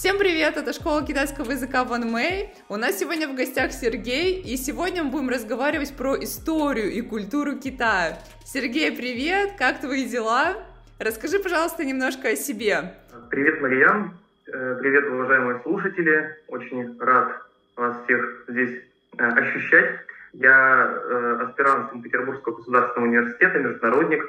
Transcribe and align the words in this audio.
Всем 0.00 0.16
привет, 0.16 0.56
это 0.56 0.72
школа 0.72 1.04
китайского 1.04 1.50
языка 1.50 1.84
Ван 1.84 2.10
Мэй. 2.10 2.48
У 2.70 2.76
нас 2.78 2.98
сегодня 2.98 3.28
в 3.28 3.34
гостях 3.34 3.70
Сергей, 3.70 4.40
и 4.40 4.56
сегодня 4.56 5.04
мы 5.04 5.10
будем 5.10 5.28
разговаривать 5.28 5.94
про 5.94 6.16
историю 6.24 6.90
и 6.90 7.02
культуру 7.02 7.56
Китая. 7.56 8.16
Сергей, 8.46 8.96
привет, 8.96 9.56
как 9.58 9.78
твои 9.78 10.08
дела? 10.08 10.56
Расскажи, 10.98 11.38
пожалуйста, 11.38 11.84
немножко 11.84 12.30
о 12.30 12.34
себе. 12.34 12.94
Привет, 13.28 13.60
Марьям. 13.60 14.16
Э, 14.46 14.78
привет, 14.80 15.04
уважаемые 15.04 15.60
слушатели. 15.60 16.34
Очень 16.48 16.98
рад 16.98 17.42
вас 17.76 18.02
всех 18.04 18.44
здесь 18.48 18.80
э, 19.18 19.22
ощущать. 19.22 20.00
Я 20.32 20.94
э, 20.94 21.44
аспирант 21.46 21.90
Санкт-Петербургского 21.90 22.56
государственного 22.56 23.06
университета, 23.06 23.58
международник, 23.58 24.24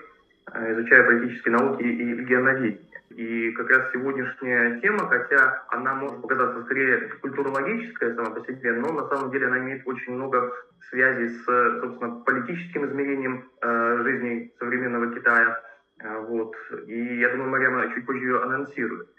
изучаю 0.54 1.06
политические 1.06 1.56
науки 1.56 1.82
и 1.82 2.14
регионоведение. 2.14 2.91
И 3.16 3.52
как 3.52 3.70
раз 3.70 3.92
сегодняшняя 3.92 4.80
тема, 4.80 5.08
хотя 5.10 5.64
она 5.70 5.94
может 5.96 6.22
показаться 6.22 6.64
скорее 6.64 7.10
культурологическая 7.22 8.16
сама 8.16 8.32
по 8.32 8.46
себе, 8.46 8.74
но 8.74 8.92
на 8.92 9.08
самом 9.10 9.32
деле 9.32 9.48
она 9.48 9.60
имеет 9.60 9.86
очень 9.86 10.14
много 10.14 10.52
связей 10.90 11.30
с, 11.30 11.46
собственно, 11.82 12.22
политическим 12.22 12.86
измерением 12.86 13.50
э, 13.62 14.04
жизни 14.04 14.54
современного 14.60 15.14
Китая. 15.14 15.62
Э, 16.00 16.20
вот. 16.20 16.56
И 16.88 17.20
я 17.20 17.30
думаю, 17.30 17.50
Марьяна 17.50 17.94
чуть 17.94 18.06
позже 18.06 18.26
ее 18.26 18.42
анонсирует, 18.42 19.10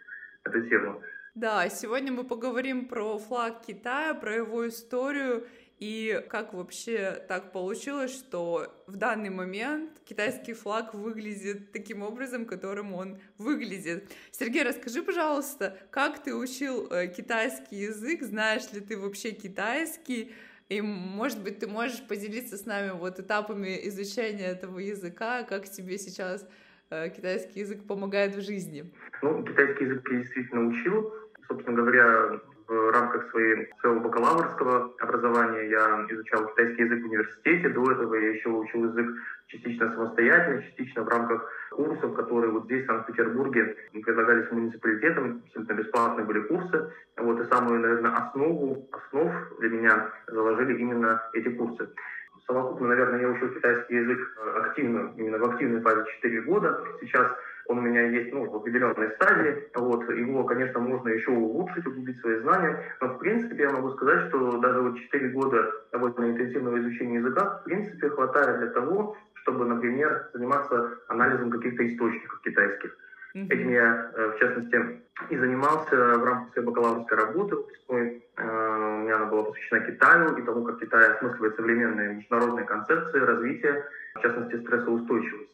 эту 0.44 0.62
тему. 0.68 1.02
Да, 1.34 1.68
сегодня 1.70 2.12
мы 2.12 2.24
поговорим 2.24 2.88
про 2.88 3.18
флаг 3.18 3.62
Китая, 3.66 4.12
про 4.14 4.34
его 4.34 4.68
историю 4.68 5.44
и 5.82 6.24
как 6.28 6.54
вообще 6.54 7.20
так 7.26 7.50
получилось, 7.50 8.14
что 8.14 8.72
в 8.86 8.94
данный 8.94 9.30
момент 9.30 9.90
китайский 10.04 10.52
флаг 10.52 10.94
выглядит 10.94 11.72
таким 11.72 12.02
образом, 12.02 12.46
которым 12.46 12.94
он 12.94 13.18
выглядит. 13.36 14.08
Сергей, 14.30 14.62
расскажи, 14.62 15.02
пожалуйста, 15.02 15.76
как 15.90 16.22
ты 16.22 16.36
учил 16.36 16.86
э, 16.88 17.08
китайский 17.08 17.78
язык, 17.78 18.22
знаешь 18.22 18.72
ли 18.72 18.78
ты 18.80 18.96
вообще 18.96 19.32
китайский, 19.32 20.32
и, 20.68 20.80
может 20.80 21.42
быть, 21.42 21.58
ты 21.58 21.66
можешь 21.66 22.06
поделиться 22.06 22.56
с 22.56 22.64
нами 22.64 22.92
вот 22.92 23.18
этапами 23.18 23.80
изучения 23.88 24.46
этого 24.46 24.78
языка, 24.78 25.42
как 25.42 25.68
тебе 25.68 25.98
сейчас 25.98 26.48
э, 26.90 27.10
китайский 27.10 27.58
язык 27.58 27.88
помогает 27.88 28.36
в 28.36 28.40
жизни? 28.40 28.88
Ну, 29.20 29.42
китайский 29.42 29.86
язык 29.86 30.08
я 30.12 30.18
действительно 30.18 30.68
учил. 30.68 31.12
Собственно 31.48 31.76
говоря, 31.76 32.40
в 32.72 32.90
рамках 32.90 33.30
своей, 33.30 33.68
своего 33.80 34.00
бакалаврского 34.00 34.94
образования 34.98 35.68
я 35.68 36.06
изучал 36.08 36.46
китайский 36.48 36.82
язык 36.82 37.02
в 37.02 37.06
университете. 37.06 37.68
До 37.68 37.92
этого 37.92 38.14
я 38.14 38.30
еще 38.30 38.48
учил 38.48 38.84
язык 38.86 39.14
частично 39.48 39.92
самостоятельно, 39.92 40.62
частично 40.62 41.02
в 41.02 41.08
рамках 41.08 41.46
курсов, 41.70 42.14
которые 42.14 42.52
вот 42.52 42.64
здесь, 42.64 42.84
в 42.84 42.86
Санкт-Петербурге, 42.86 43.76
предлагались 43.92 44.50
муниципалитетом, 44.50 45.42
абсолютно 45.46 45.74
бесплатные 45.74 46.26
были 46.26 46.40
курсы. 46.40 46.92
Вот, 47.18 47.40
и 47.40 47.44
самую, 47.44 47.80
наверное, 47.80 48.12
основу, 48.12 48.88
основ 48.92 49.32
для 49.58 49.68
меня 49.68 50.10
заложили 50.26 50.78
именно 50.78 51.22
эти 51.34 51.48
курсы. 51.50 51.88
Совокупно, 52.46 52.88
наверное, 52.88 53.20
я 53.20 53.28
учил 53.28 53.50
китайский 53.50 53.96
язык 53.96 54.18
активно, 54.64 55.12
именно 55.16 55.38
в 55.38 55.44
активной 55.50 55.80
фазе 55.82 56.04
4 56.16 56.40
года. 56.42 56.84
Сейчас 57.00 57.30
он 57.66 57.78
у 57.78 57.80
меня 57.82 58.02
есть 58.02 58.32
ну, 58.32 58.48
в 58.50 58.56
определенной 58.56 59.10
стадии. 59.12 59.68
Вот, 59.74 60.08
его, 60.10 60.44
конечно, 60.44 60.80
можно 60.80 61.08
еще 61.08 61.30
улучшить, 61.30 61.86
углубить 61.86 62.20
свои 62.20 62.40
знания. 62.40 62.78
Но, 63.00 63.08
в 63.08 63.18
принципе, 63.18 63.62
я 63.62 63.70
могу 63.70 63.90
сказать, 63.92 64.28
что 64.28 64.58
даже 64.58 64.80
вот 64.80 64.98
4 64.98 65.28
года 65.30 65.72
довольно 65.92 66.30
интенсивного 66.30 66.78
изучения 66.80 67.18
языка, 67.18 67.60
в 67.60 67.64
принципе, 67.64 68.08
хватает 68.10 68.58
для 68.58 68.68
того, 68.68 69.16
чтобы, 69.34 69.64
например, 69.64 70.28
заниматься 70.32 70.98
анализом 71.08 71.50
каких-то 71.50 71.86
источников 71.86 72.40
китайских. 72.42 72.96
Mm-hmm. 73.34 73.46
Этим 73.46 73.70
я, 73.70 74.10
э, 74.14 74.32
в 74.36 74.38
частности, 74.38 75.00
и 75.30 75.36
занимался 75.36 75.96
в 75.96 76.24
рамках 76.24 76.52
своей 76.52 76.68
бакалаврской 76.68 77.16
работы. 77.16 77.56
Э, 77.88 77.92
у 77.92 78.98
меня 79.04 79.16
она 79.16 79.26
была 79.26 79.44
посвящена 79.44 79.80
Китаю 79.80 80.36
и 80.36 80.42
тому, 80.42 80.64
как 80.64 80.80
Китай 80.80 81.12
осмысливает 81.12 81.56
современные 81.56 82.14
международные 82.14 82.66
концепции 82.66 83.18
развития, 83.18 83.84
в 84.16 84.20
частности, 84.20 84.56
стрессоустойчивость. 84.56 85.50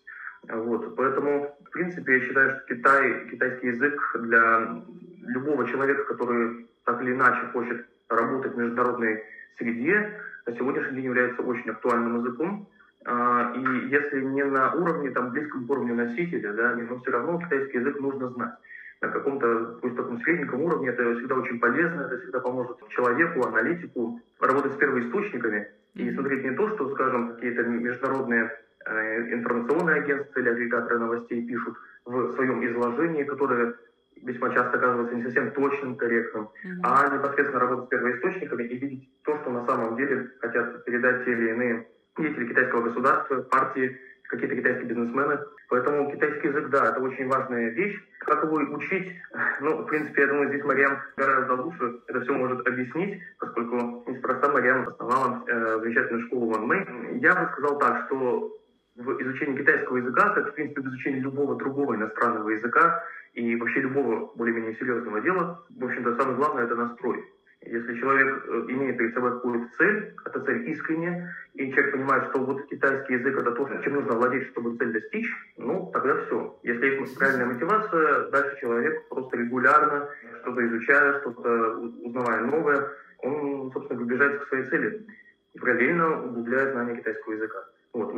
Вот, 0.47 0.97
поэтому, 0.97 1.57
в 1.65 1.71
принципе, 1.71 2.15
я 2.15 2.21
считаю, 2.21 2.51
что 2.51 2.75
Китай, 2.75 3.29
китайский 3.31 3.69
язык 3.69 4.17
для 4.21 4.83
любого 5.27 5.67
человека, 5.67 6.05
который 6.05 6.67
так 6.85 7.03
или 7.03 7.13
иначе 7.13 7.47
хочет 7.53 7.87
работать 8.09 8.55
в 8.55 8.59
международной 8.59 9.23
среде, 9.59 10.21
на 10.47 10.55
сегодняшний 10.55 10.97
день 10.97 11.05
является 11.07 11.43
очень 11.43 11.71
актуальным 11.71 12.21
языком. 12.21 12.67
А, 13.05 13.53
и 13.55 13.89
если 13.91 14.21
не 14.23 14.45
на 14.45 14.73
уровне, 14.73 15.11
там, 15.11 15.31
близком 15.31 15.67
к 15.67 15.71
уровню 15.71 15.95
носителя, 15.95 16.53
да, 16.53 16.75
но 16.75 16.99
все 16.99 17.11
равно 17.11 17.39
китайский 17.41 17.79
язык 17.79 18.01
нужно 18.01 18.29
знать. 18.31 18.55
На 19.01 19.09
каком-то, 19.09 19.79
пусть 19.81 19.97
таком 19.97 20.21
среднем 20.23 20.61
уровне 20.61 20.89
это 20.89 21.15
всегда 21.17 21.37
очень 21.37 21.61
полезно, 21.61 22.03
это 22.03 22.19
всегда 22.19 22.41
поможет 22.41 22.77
человеку, 22.89 23.47
аналитику 23.47 24.21
работать 24.41 24.73
с 24.73 24.77
первоисточниками 24.77 25.69
и 25.95 26.13
смотреть 26.13 26.45
не 26.45 26.51
то, 26.51 26.69
что, 26.75 26.91
скажем, 26.95 27.35
какие-то 27.35 27.63
международные 27.63 28.51
информационные 28.87 30.03
агентства 30.03 30.41
или 30.41 30.49
агрегаторы 30.49 30.99
новостей 30.99 31.47
пишут 31.47 31.77
в 32.05 32.33
своем 32.33 32.65
изложении, 32.67 33.25
которое 33.25 33.75
весьма 34.23 34.51
часто 34.51 34.79
оказывается 34.79 35.15
не 35.15 35.23
совсем 35.23 35.51
точным, 35.53 35.97
корректным, 35.97 36.45
mm-hmm. 36.45 36.81
а 36.83 37.15
непосредственно 37.15 37.61
работать 37.61 37.87
с 37.87 37.89
первоисточниками 37.89 38.65
и 38.65 38.79
видеть 38.79 39.11
то, 39.25 39.39
что 39.39 39.51
на 39.51 39.67
самом 39.67 39.97
деле 39.97 40.31
хотят 40.41 40.85
передать 40.85 41.25
те 41.25 41.33
или 41.33 41.51
иные 41.51 41.87
деятели 42.17 42.49
китайского 42.49 42.83
государства, 42.83 43.43
партии, 43.43 43.97
какие-то 44.25 44.57
китайские 44.57 44.89
бизнесмены. 44.89 45.39
Поэтому 45.69 46.11
китайский 46.11 46.49
язык, 46.49 46.69
да, 46.71 46.91
это 46.91 47.01
очень 47.01 47.29
важная 47.29 47.71
вещь. 47.71 47.99
Как 48.21 48.43
его 48.43 48.57
учить? 48.57 49.13
Ну, 49.61 49.83
в 49.83 49.87
принципе, 49.87 50.23
я 50.23 50.29
думаю, 50.29 50.49
здесь 50.49 50.65
Мариам 50.65 50.99
гораздо 51.17 51.55
лучше 51.55 52.01
это 52.09 52.21
все 52.23 52.33
может 52.33 52.67
объяснить, 52.67 53.21
поскольку 53.39 54.05
неспроста 54.11 54.49
Мариам 54.49 54.89
основала 54.89 55.45
э, 55.47 55.79
замечательную 55.81 56.27
школу 56.27 56.51
Ван 56.51 56.67
Мэй. 56.67 56.87
Я 57.21 57.35
бы 57.35 57.51
сказал 57.53 57.79
так, 57.79 58.07
что 58.07 58.59
в 58.99 59.23
изучении 59.23 59.57
китайского 59.57 59.99
языка, 59.99 60.31
как, 60.31 60.51
в 60.51 60.55
принципе, 60.55 60.83
в 60.83 60.89
изучении 60.89 61.21
любого 61.21 61.57
другого 61.57 61.95
иностранного 61.95 62.51
языка 62.51 63.05
и 63.33 63.55
вообще 63.57 63.81
любого 63.81 64.33
более-менее 64.35 64.75
серьезного 64.75 65.21
дела, 65.21 65.65
в 65.71 65.85
общем-то, 65.85 66.17
самое 66.17 66.37
главное– 66.37 66.65
это 66.65 66.75
настрой. 66.75 67.25
Если 67.61 67.99
человек 67.99 68.45
э, 68.47 68.65
имеет 68.69 68.99
перед 68.99 69.15
собой 69.15 69.33
какую-то 69.33 69.69
цель, 69.77 70.15
эта 70.25 70.41
цель 70.41 70.71
искренняя, 70.71 71.33
и 71.55 71.71
человек 71.73 71.93
понимает, 71.93 72.25
что 72.31 72.45
вот 72.45 72.67
китайский 72.69 73.15
язык– 73.15 73.39
это 73.41 73.53
то, 73.53 73.69
чем 73.83 73.95
нужно 73.95 74.15
владеть, 74.15 74.49
чтобы 74.49 74.77
цель 74.77 74.93
достичь, 74.93 75.29
ну, 75.57 75.91
тогда 75.93 76.17
все. 76.25 76.59
Если 76.65 76.87
есть 76.87 77.19
правильная 77.19 77.47
мотивация, 77.47 78.31
дальше 78.31 78.61
человек 78.61 79.09
просто 79.09 79.37
регулярно, 79.37 80.09
что-то 80.43 80.67
изучая, 80.67 81.21
что-то 81.21 81.77
узнавая 82.03 82.43
новое, 82.43 82.89
он, 83.19 83.71
собственно, 83.73 83.99
приближается 84.01 84.45
к 84.45 84.49
своей 84.49 84.65
цели 84.67 85.07
и 85.55 85.59
параллельно 85.59 86.25
углубляет 86.25 86.73
знание 86.73 86.97
китайского 86.97 87.33
языка. 87.35 87.65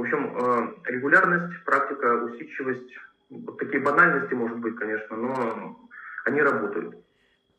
В 0.01 0.03
общем, 0.03 0.35
э, 0.35 0.91
регулярность, 0.93 1.63
практика, 1.67 2.25
усидчивость, 2.25 2.91
вот 3.29 3.59
такие 3.59 3.83
банальности, 3.83 4.33
может 4.33 4.57
быть, 4.57 4.75
конечно, 4.77 5.15
но 5.15 5.79
они 6.25 6.41
работают. 6.41 6.97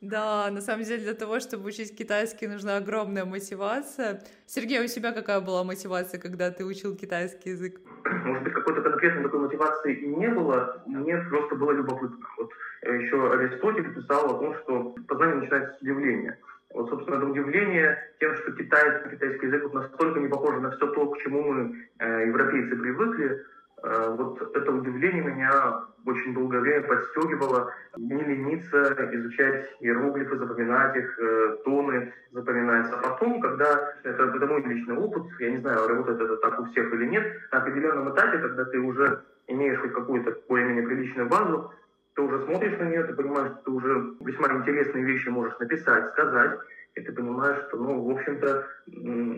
Да, 0.02 0.50
на 0.50 0.60
самом 0.62 0.84
деле 0.84 1.04
для 1.04 1.14
того, 1.14 1.40
чтобы 1.40 1.68
учить 1.68 1.96
китайский, 1.96 2.48
нужна 2.48 2.78
огромная 2.78 3.26
мотивация. 3.26 4.24
Сергей, 4.48 4.84
у 4.84 4.88
тебя 4.88 5.12
какая 5.12 5.40
была 5.40 5.64
мотивация, 5.64 6.20
когда 6.20 6.50
ты 6.50 6.66
учил 6.66 6.96
китайский 6.96 7.52
язык? 7.52 7.80
Может 8.26 8.44
быть, 8.44 8.54
какой-то 8.54 8.82
конкретной 8.82 9.22
такой 9.22 9.42
мотивации 9.42 9.94
и 9.94 10.08
не 10.08 10.30
было, 10.30 10.82
мне 10.88 11.18
просто 11.18 11.54
было 11.54 11.74
любопытно. 11.74 12.26
Вот 12.40 12.52
еще 12.82 13.34
Аристотель 13.34 13.94
писал 13.94 14.36
о 14.36 14.40
том, 14.40 14.56
что 14.64 14.96
познание 15.08 15.36
начинается 15.36 15.78
с 15.78 15.82
удивления. 15.84 16.40
Вот, 16.74 16.90
собственно, 16.90 17.16
это 17.16 17.26
удивление 17.26 17.98
тем, 18.20 18.36
что 18.36 18.52
Китай, 18.54 19.10
китайский 19.12 19.48
язык 19.48 19.64
вот 19.64 19.74
настолько 19.74 20.20
не 20.20 20.28
похож 20.28 20.60
на 20.62 20.72
все 20.72 20.88
то, 20.88 21.10
к 21.10 21.18
чему 21.20 21.42
мы, 21.42 21.88
э, 22.00 22.28
европейцы, 22.28 22.76
привыкли. 22.76 23.44
Э, 23.84 24.16
вот 24.16 24.56
это 24.56 24.72
удивление 24.72 25.24
меня 25.24 25.84
очень 26.06 26.34
долгое 26.34 26.60
время 26.60 26.88
подстегивало 26.88 27.74
не 27.98 28.24
лениться, 28.24 29.10
изучать 29.14 29.70
иероглифы, 29.82 30.38
запоминать 30.38 30.96
их, 30.96 31.20
э, 31.20 31.58
тоны 31.66 32.14
запоминать. 32.32 32.88
А 32.92 32.98
потом, 32.98 33.42
когда, 33.42 33.94
это, 34.04 34.24
это 34.24 34.48
мой 34.48 34.64
личный 34.64 34.98
опыт, 34.98 35.24
я 35.40 35.52
не 35.52 35.58
знаю, 35.58 35.88
работает 35.88 36.22
это 36.22 36.38
так 36.38 36.60
у 36.60 36.66
всех 36.66 36.94
или 36.94 37.06
нет, 37.06 37.26
на 37.52 37.60
определенном 37.60 38.14
этапе, 38.14 38.38
когда 38.40 38.66
ты 38.66 38.80
уже 38.80 39.24
имеешь 39.48 39.80
хоть 39.80 39.94
какую-то 39.94 40.38
более-менее 40.48 40.88
приличную 40.88 41.28
базу, 41.28 41.72
ты 42.16 42.22
уже 42.22 42.46
смотришь 42.46 42.78
на 42.80 42.84
нее, 42.84 43.04
ты 43.04 43.14
понимаешь, 43.14 43.52
что 43.54 43.62
ты 43.64 43.72
уже 43.72 44.16
весьма 44.22 44.54
интересные 44.54 45.06
вещи 45.06 45.30
можешь 45.30 45.58
написать, 45.60 46.12
сказать, 46.12 46.60
и 46.96 47.02
ты 47.02 47.12
понимаешь, 47.14 47.64
что, 47.68 47.78
ну, 47.78 48.04
в 48.04 48.10
общем-то, 48.12 48.68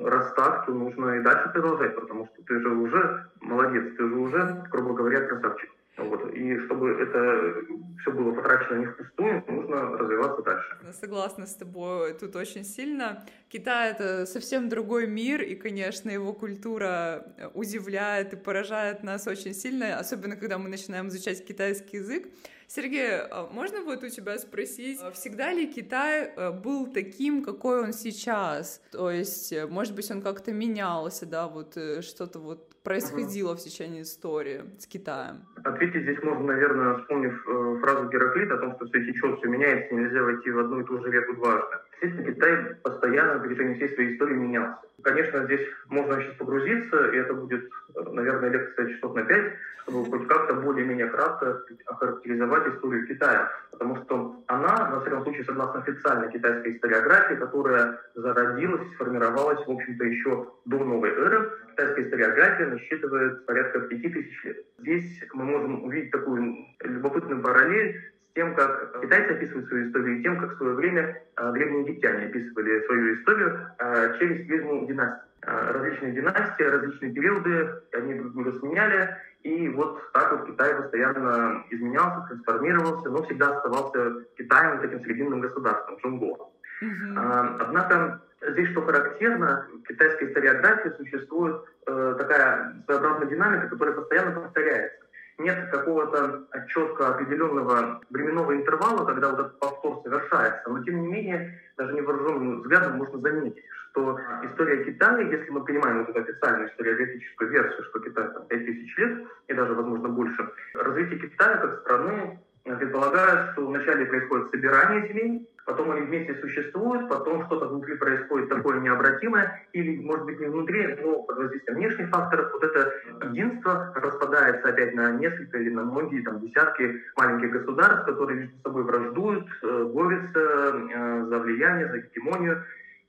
раз 0.10 0.34
так, 0.34 0.66
то 0.66 0.74
нужно 0.74 1.18
и 1.18 1.22
дальше 1.22 1.50
продолжать, 1.54 1.96
потому 1.96 2.26
что 2.26 2.42
ты 2.44 2.60
же 2.60 2.70
уже 2.70 3.30
молодец, 3.42 3.96
ты 3.96 4.08
же 4.08 4.16
уже, 4.16 4.64
грубо 4.72 4.94
говоря, 4.94 5.22
красавчик. 5.28 5.70
Вот. 5.96 6.34
И 6.34 6.58
чтобы 6.62 6.90
это 6.90 7.54
все 8.02 8.12
было 8.12 8.34
потрачено 8.34 8.80
не 8.80 8.86
впустую, 8.88 9.44
нужно 9.48 9.96
развиваться 9.96 10.42
дальше. 10.42 10.78
Согласна 11.00 11.46
с 11.46 11.56
тобой 11.56 12.14
тут 12.16 12.36
очень 12.36 12.64
сильно. 12.64 13.24
Китай— 13.48 13.92
это 13.92 14.26
совсем 14.26 14.70
другой 14.70 15.06
мир, 15.06 15.44
и, 15.44 15.54
конечно, 15.54 16.10
его 16.10 16.34
культура 16.34 17.24
удивляет 17.54 18.34
и 18.34 18.36
поражает 18.36 19.04
нас 19.04 19.28
очень 19.28 19.54
сильно, 19.54 20.00
особенно 20.00 20.36
когда 20.36 20.58
мы 20.58 20.68
начинаем 20.68 21.10
изучать 21.10 21.46
китайский 21.46 21.98
язык. 21.98 22.28
Сергей, 22.76 23.20
а 23.30 23.48
можно 23.52 23.82
вот 23.84 24.04
у 24.04 24.10
тебя 24.10 24.36
спросить, 24.40 25.00
а 25.04 25.12
всегда 25.12 25.54
ли 25.54 25.68
Китай 25.68 26.32
э, 26.36 26.50
был 26.50 26.88
таким, 26.88 27.44
какой 27.44 27.84
он 27.84 27.94
сейчас? 27.94 28.82
То 28.92 29.12
есть, 29.12 29.54
э, 29.54 29.68
может 29.68 29.96
быть, 29.96 30.10
он 30.10 30.24
как-то 30.24 30.52
менялся, 30.52 31.28
да, 31.28 31.48
вот 31.48 31.78
э, 31.78 32.02
что-то 32.02 32.40
вот 32.40 32.74
происходило 32.82 33.52
угу. 33.52 33.60
в 33.60 33.64
течение 33.64 34.02
истории 34.02 34.64
с 34.80 34.88
Китаем? 34.88 35.46
Ответить 35.64 36.02
здесь 36.02 36.24
можно, 36.24 36.48
наверное, 36.48 36.98
вспомнив 36.98 37.80
фразу 37.82 38.10
Гераклита 38.10 38.56
о 38.56 38.58
том, 38.58 38.76
что 38.76 38.88
все 38.88 39.06
течет, 39.06 39.38
все 39.38 39.50
меняется, 39.50 39.94
нельзя 39.94 40.24
войти 40.24 40.50
в 40.50 40.58
одну 40.58 40.80
и 40.82 40.84
ту 40.84 41.00
же 41.00 41.12
реку 41.12 41.36
дважды. 41.36 41.78
Естественно, 42.02 42.34
Китай 42.34 42.76
постоянно 42.82 43.36
на 43.36 43.40
протяжении 43.42 43.76
всей 43.76 43.94
своей 43.94 44.14
истории 44.16 44.34
менялся. 44.34 44.82
Конечно, 45.04 45.46
здесь 45.46 45.68
можно 45.88 46.22
сейчас 46.22 46.36
погрузиться, 46.36 47.10
и 47.12 47.18
это 47.18 47.34
будет, 47.34 47.70
наверное, 47.96 48.50
лекция 48.50 48.88
часов 48.88 49.14
на 49.16 49.24
пять, 49.24 49.54
чтобы 49.84 50.06
хоть 50.06 50.28
как-то 50.28 50.54
более-менее 50.56 51.08
кратко 51.08 51.62
охарактеризовать 51.86 52.68
историю 52.68 53.08
Китая. 53.08 53.52
Потому 53.72 53.98
что 54.04 54.44
она, 54.48 54.92
на 54.92 55.02
всяком 55.02 55.24
случае, 55.24 55.44
согласно 55.44 55.82
официальной 55.82 56.32
китайской 56.32 56.72
историографии, 56.72 57.36
которая 57.36 58.00
зародилась, 58.16 58.88
сформировалась, 58.94 59.66
в 59.68 59.72
общем-то, 59.72 60.06
еще 60.06 60.48
до 60.66 60.78
новой 60.78 61.10
эры, 61.10 61.52
китайская 61.72 62.04
историография 62.04 62.68
насчитывает 62.68 63.46
порядка 63.46 63.82
пяти 63.82 64.10
тысяч 64.10 64.44
лет. 64.46 64.58
Здесь 64.80 65.24
мы 65.34 65.44
можем 65.44 65.84
увидеть 65.84 66.12
такую 66.12 66.56
любопытную 66.82 67.42
параллель 67.42 68.14
тем, 68.36 68.56
как 68.56 69.02
китайцы 69.02 69.32
описывают 69.32 69.68
свою 69.68 69.88
историю, 69.88 70.20
и 70.20 70.24
тем, 70.24 70.40
как 70.40 70.54
в 70.54 70.58
свое 70.58 70.74
время 70.74 71.22
а, 71.36 71.52
древние 71.52 71.84
египтяне 71.84 72.26
описывали 72.26 72.86
свою 72.86 73.16
историю 73.20 73.60
а, 73.78 74.18
через 74.18 74.48
призму 74.48 74.88
династии. 74.88 75.22
А, 75.46 75.74
различные 75.74 76.14
династии, 76.14 76.64
различные 76.64 77.14
периоды, 77.14 77.70
они 77.94 78.16
друг 78.16 78.34
друга 78.34 78.54
сменяли, 78.60 79.18
и 79.44 79.70
вот 79.70 80.12
так 80.14 80.32
вот 80.32 80.48
Китай 80.48 80.74
постоянно 80.76 81.66
изменялся, 81.70 82.28
трансформировался, 82.30 83.10
но 83.10 83.24
всегда 83.24 83.58
оставался 83.58 84.26
Китаем 84.38 84.80
таким 84.80 85.04
срединным 85.04 85.42
государством, 85.42 85.98
Джунго. 85.98 86.38
Mm-hmm. 86.82 87.58
Однако 87.60 88.22
здесь 88.52 88.70
что 88.72 88.82
характерно, 88.82 89.68
в 89.84 89.88
китайской 89.88 90.30
историографии 90.30 90.90
существует 90.98 91.62
э, 91.88 92.16
такая 92.18 92.74
своеобразная 92.86 93.28
динамика, 93.28 93.68
которая 93.68 93.96
постоянно 93.96 94.40
повторяется. 94.42 95.03
Нет 95.40 95.70
какого-то 95.72 96.44
четко 96.68 97.10
определенного 97.10 98.02
временного 98.10 98.56
интервала, 98.56 99.06
когда 99.06 99.32
вот 99.32 99.40
этот 99.40 99.60
повтор 99.60 100.02
совершается, 100.04 100.70
но 100.70 100.84
тем 100.84 101.02
не 101.02 101.08
менее, 101.08 101.60
даже 101.76 101.94
невооруженным 101.94 102.62
взглядом 102.62 102.98
можно 102.98 103.20
заметить, 103.20 103.64
что 103.92 104.20
история 104.44 104.84
Китая, 104.86 105.20
если 105.20 105.50
мы 105.50 105.66
понимаем 105.66 106.06
вот 106.06 106.10
эту 106.10 106.20
официальную 106.20 106.70
историографическую 106.70 107.50
версию, 107.50 107.84
что 107.84 108.00
Китай 108.00 108.28
там 108.32 108.46
5000 108.48 108.98
лет 108.98 109.28
и 109.48 109.54
даже, 109.54 109.74
возможно, 109.74 110.10
больше, 110.10 110.50
развитие 110.76 111.20
Китая 111.20 111.58
как 111.58 111.82
страны 111.82 112.40
предполагает, 112.64 113.52
что 113.52 113.68
вначале 113.68 114.06
происходит 114.06 114.52
собирание 114.52 115.08
земель, 115.08 115.48
потом 115.66 115.92
они 115.92 116.02
вместе 116.02 116.36
существуют, 116.36 117.10
потом 117.10 117.46
что-то 117.46 117.68
внутри 117.68 117.96
происходит 117.96 118.50
такое 118.50 118.80
необратимое, 118.80 119.68
или, 119.74 120.02
может 120.02 120.26
быть, 120.26 120.40
не 120.40 120.48
внутри, 120.48 120.96
но 121.02 121.24
под 121.24 121.38
воздействием 121.38 121.78
внешних 121.78 122.10
факторов, 122.10 122.52
вот 122.54 122.64
это 122.64 122.94
единство 123.30 123.94
распадается 123.96 124.70
опять 124.70 124.94
на 124.94 125.12
несколько 125.12 125.58
или 125.58 125.70
на 125.70 125.84
многие, 125.84 126.22
там, 126.22 126.40
десятки 126.40 127.02
маленьких 127.18 127.52
государств, 127.52 128.06
которые 128.06 128.40
между 128.42 128.58
собой 128.64 128.84
враждуют, 128.84 129.48
э, 129.62 129.84
борются 129.94 130.40
э, 130.40 131.26
за 131.30 131.40
влияние, 131.40 131.90
за 131.90 131.98
гегемонию, 132.00 132.64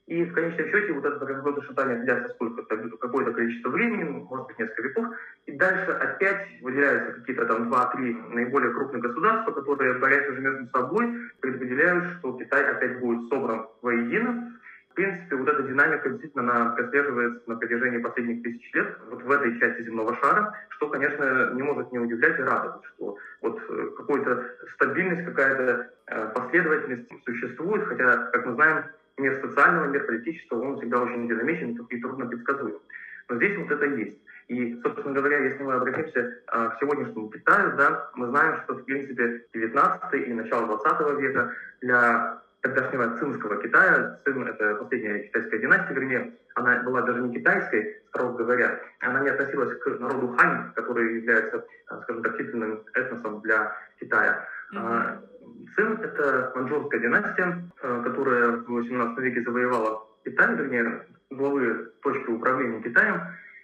и 0.07 0.23
в 0.23 0.33
конечном 0.33 0.67
счете 0.67 0.93
вот 0.93 1.03
это 1.03 1.25
какое-то 1.25 1.63
шатание 1.63 2.03
длится 2.03 2.29
сколько-то, 2.35 2.77
какое-то 2.99 3.33
количество 3.33 3.69
времени, 3.69 4.03
может 4.03 4.47
быть, 4.47 4.59
несколько 4.59 4.83
веков, 4.83 5.05
и 5.47 5.51
дальше 5.53 5.91
опять 5.91 6.47
выделяются 6.61 7.13
какие-то 7.13 7.45
там 7.45 7.69
два-три 7.69 8.13
наиболее 8.29 8.71
крупных 8.71 9.01
государства, 9.01 9.51
которые, 9.51 9.95
борясь 9.95 10.29
уже 10.29 10.41
между 10.41 10.67
собой, 10.67 11.11
предопределяют, 11.39 12.19
что 12.19 12.37
Китай 12.37 12.69
опять 12.69 12.99
будет 12.99 13.29
собран 13.29 13.67
воедино. 13.81 14.51
В 14.91 14.93
принципе, 14.95 15.35
вот 15.35 15.49
эта 15.49 15.63
динамика 15.63 16.09
действительно 16.09 16.43
она 16.43 16.71
прослеживается 16.71 17.41
на 17.47 17.57
протяжении 17.57 17.97
последних 17.97 18.43
тысяч 18.43 18.73
лет 18.73 18.97
вот 19.09 19.23
в 19.23 19.31
этой 19.31 19.59
части 19.59 19.83
земного 19.83 20.15
шара, 20.21 20.53
что, 20.69 20.87
конечно, 20.87 21.51
не 21.53 21.63
может 21.63 21.91
не 21.91 21.99
удивлять 21.99 22.39
и 22.39 22.43
радовать, 22.43 22.85
что 22.93 23.17
вот 23.41 23.61
э, 23.69 23.89
какая-то 23.97 24.45
стабильность, 24.75 25.25
какая-то 25.25 25.89
э, 26.07 26.31
последовательность 26.33 27.09
существует, 27.25 27.85
хотя, 27.87 28.17
как 28.27 28.45
мы 28.45 28.53
знаем, 28.53 28.85
мир 29.17 29.39
социального, 29.41 29.85
мир 29.85 30.05
политического, 30.05 30.61
он 30.61 30.77
всегда 30.77 31.01
очень 31.01 31.27
динамичен 31.27 31.75
и 31.89 32.01
трудно 32.01 32.25
предсказуем. 32.27 32.77
Но 33.29 33.35
здесь 33.37 33.57
вот 33.57 33.71
это 33.71 33.85
есть. 33.85 34.17
И, 34.47 34.79
собственно 34.83 35.13
говоря, 35.13 35.39
если 35.39 35.63
мы 35.63 35.73
обратимся 35.73 36.37
а, 36.47 36.69
к 36.69 36.79
сегодняшнему 36.79 37.29
Китаю, 37.29 37.75
да, 37.77 38.11
мы 38.13 38.27
знаем, 38.27 38.61
что, 38.63 38.75
в 38.75 38.83
принципе, 38.83 39.45
19 39.53 40.27
и 40.27 40.33
начало 40.33 40.67
20 40.67 41.19
века 41.19 41.51
для 41.81 42.41
тогдашнего 42.61 43.17
цинского 43.17 43.61
Китая, 43.61 44.19
Цин— 44.23 44.47
это 44.47 44.75
последняя 44.75 45.19
китайская 45.19 45.59
династия, 45.59 45.93
вернее, 45.93 46.33
она 46.55 46.81
была 46.83 47.01
даже 47.01 47.21
не 47.21 47.33
китайской, 47.33 48.01
строго 48.09 48.43
говоря, 48.43 48.79
она 48.99 49.19
не 49.21 49.29
относилась 49.29 49.77
к 49.79 49.99
народу 49.99 50.35
Хань, 50.37 50.71
который 50.73 51.15
является, 51.17 51.65
а, 51.87 52.01
скажем 52.03 52.23
так, 52.23 52.37
титульным 52.37 52.83
этносом 52.93 53.41
для 53.41 53.75
Китая. 53.99 54.47
Цин— 54.71 55.99
это 56.01 56.53
манчжурская 56.55 56.99
династия, 56.99 57.63
э, 57.81 58.01
которая 58.03 58.51
в 58.57 58.69
18 58.69 59.17
веке 59.19 59.43
завоевала 59.43 60.07
Китай, 60.23 60.55
вернее, 60.55 61.05
главы 61.29 61.91
точки 62.01 62.29
управления 62.29 62.81
Китаем, 62.81 63.21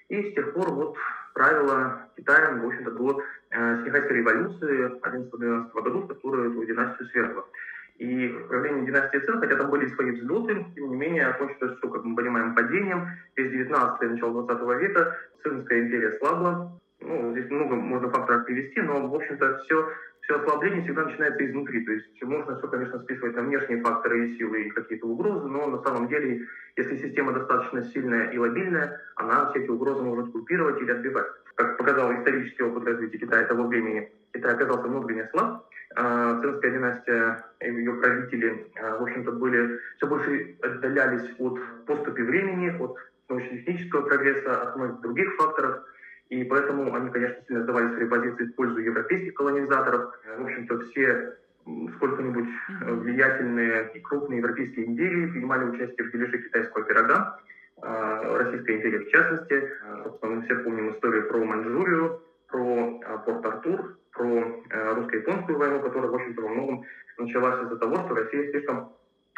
и 0.09 0.31
с 0.31 0.35
тех 0.35 0.53
пор 0.53 0.71
вот 0.71 0.97
правила 1.33 2.09
Китаем, 2.17 2.61
в 2.61 2.67
общем-то, 2.67 2.91
до 2.91 3.23
э, 3.51 3.83
Синьхайской 3.83 4.17
революции 4.17 4.91
11-12 5.01 5.71
годов, 5.73 6.07
которая 6.07 6.49
эту 6.49 6.65
династию 6.65 7.07
свергла. 7.09 7.45
И 7.97 8.27
правление 8.49 8.85
династии 8.87 9.19
Цин, 9.19 9.39
хотя 9.39 9.55
там 9.55 9.69
были 9.69 9.87
свои 9.87 10.11
взлеты, 10.11 10.65
тем 10.75 10.89
не 10.89 10.97
менее, 10.97 11.27
окончилось 11.27 11.77
все, 11.77 11.87
как 11.87 12.03
мы 12.03 12.15
понимаем, 12.15 12.55
падением. 12.55 13.07
Весь 13.35 13.51
19 13.51 14.01
и 14.01 14.05
начало 14.07 14.43
20 14.43 14.81
века 14.81 15.17
Цинская 15.43 15.81
империя 15.81 16.17
слабла. 16.17 16.79
Ну, 16.99 17.31
здесь 17.31 17.49
много 17.49 17.75
можно 17.75 18.09
факторов 18.09 18.45
привести, 18.45 18.81
но, 18.81 19.07
в 19.07 19.15
общем-то, 19.15 19.59
все 19.59 19.89
все 20.31 20.39
ослабление 20.39 20.81
всегда 20.83 21.03
начинается 21.03 21.45
изнутри. 21.45 21.85
То 21.85 21.91
есть 21.91 22.23
можно 22.23 22.57
все, 22.57 22.67
конечно, 22.67 22.99
списывать 22.99 23.35
на 23.35 23.41
внешние 23.41 23.81
факторы 23.81 24.27
и 24.27 24.37
силы, 24.37 24.63
и 24.63 24.69
какие-то 24.69 25.05
угрозы, 25.05 25.47
но 25.47 25.67
на 25.67 25.83
самом 25.83 26.07
деле, 26.07 26.47
если 26.77 26.97
система 26.97 27.33
достаточно 27.33 27.83
сильная 27.83 28.29
и 28.29 28.37
лобильная, 28.37 29.01
она 29.15 29.49
все 29.49 29.63
эти 29.63 29.69
угрозы 29.69 30.01
может 30.03 30.31
купировать 30.31 30.81
или 30.81 30.91
отбивать. 30.91 31.27
Как 31.55 31.77
показал 31.77 32.13
исторический 32.13 32.63
опыт 32.63 32.85
развития 32.85 33.17
Китая 33.17 33.45
того 33.45 33.67
времени, 33.67 34.09
Китай 34.33 34.53
оказался 34.53 34.87
внутренне 34.87 35.27
слаб. 35.31 35.67
А, 35.97 36.41
Цинская 36.41 36.71
династия 36.71 37.45
и 37.59 37.65
ее 37.65 37.93
правители, 37.95 38.71
а, 38.81 38.99
в 38.99 39.03
общем-то, 39.03 39.33
были 39.33 39.79
все 39.97 40.07
больше 40.07 40.55
отдалялись 40.61 41.29
от 41.39 41.59
поступи 41.85 42.21
времени, 42.21 42.69
от 42.79 42.95
научно-технического 43.27 44.03
прогресса, 44.03 44.61
от 44.61 44.77
многих 44.77 45.01
других 45.01 45.35
факторов. 45.35 45.81
И 46.31 46.45
поэтому 46.45 46.95
они, 46.95 47.09
конечно, 47.09 47.43
сильно 47.45 47.63
сдавали 47.63 47.93
свои 47.93 48.07
позиции 48.07 48.45
в 48.45 48.55
пользу 48.55 48.79
европейских 48.79 49.33
колонизаторов. 49.33 50.17
В 50.37 50.43
общем-то, 50.43 50.79
все 50.87 51.33
сколько-нибудь 51.97 52.47
э, 52.69 52.93
влиятельные 52.93 53.91
и 53.93 53.99
крупные 53.99 54.39
европейские 54.39 54.87
империи 54.87 55.27
принимали 55.27 55.65
участие 55.65 56.07
в 56.07 56.11
дележе 56.13 56.37
китайского 56.37 56.85
пирога. 56.85 57.37
А, 57.81 58.37
Российская 58.37 58.77
империя 58.77 58.99
в 58.99 59.09
частности. 59.09 59.71
Мы 60.21 60.41
все 60.43 60.55
помним 60.55 60.93
историю 60.93 61.27
про 61.27 61.43
Маньчжурию, 61.43 62.21
про 62.47 62.99
Порт-Артур, 63.25 63.97
про 64.11 64.63
э, 64.69 64.93
русско-японскую 64.93 65.57
войну, 65.57 65.81
которая, 65.81 66.11
в 66.11 66.15
общем-то, 66.15 66.41
во 66.43 66.49
многом 66.49 66.85
началась 67.17 67.61
из-за 67.65 67.75
того, 67.75 67.95
что 68.05 68.15
Россия 68.15 68.51
слишком 68.51 68.93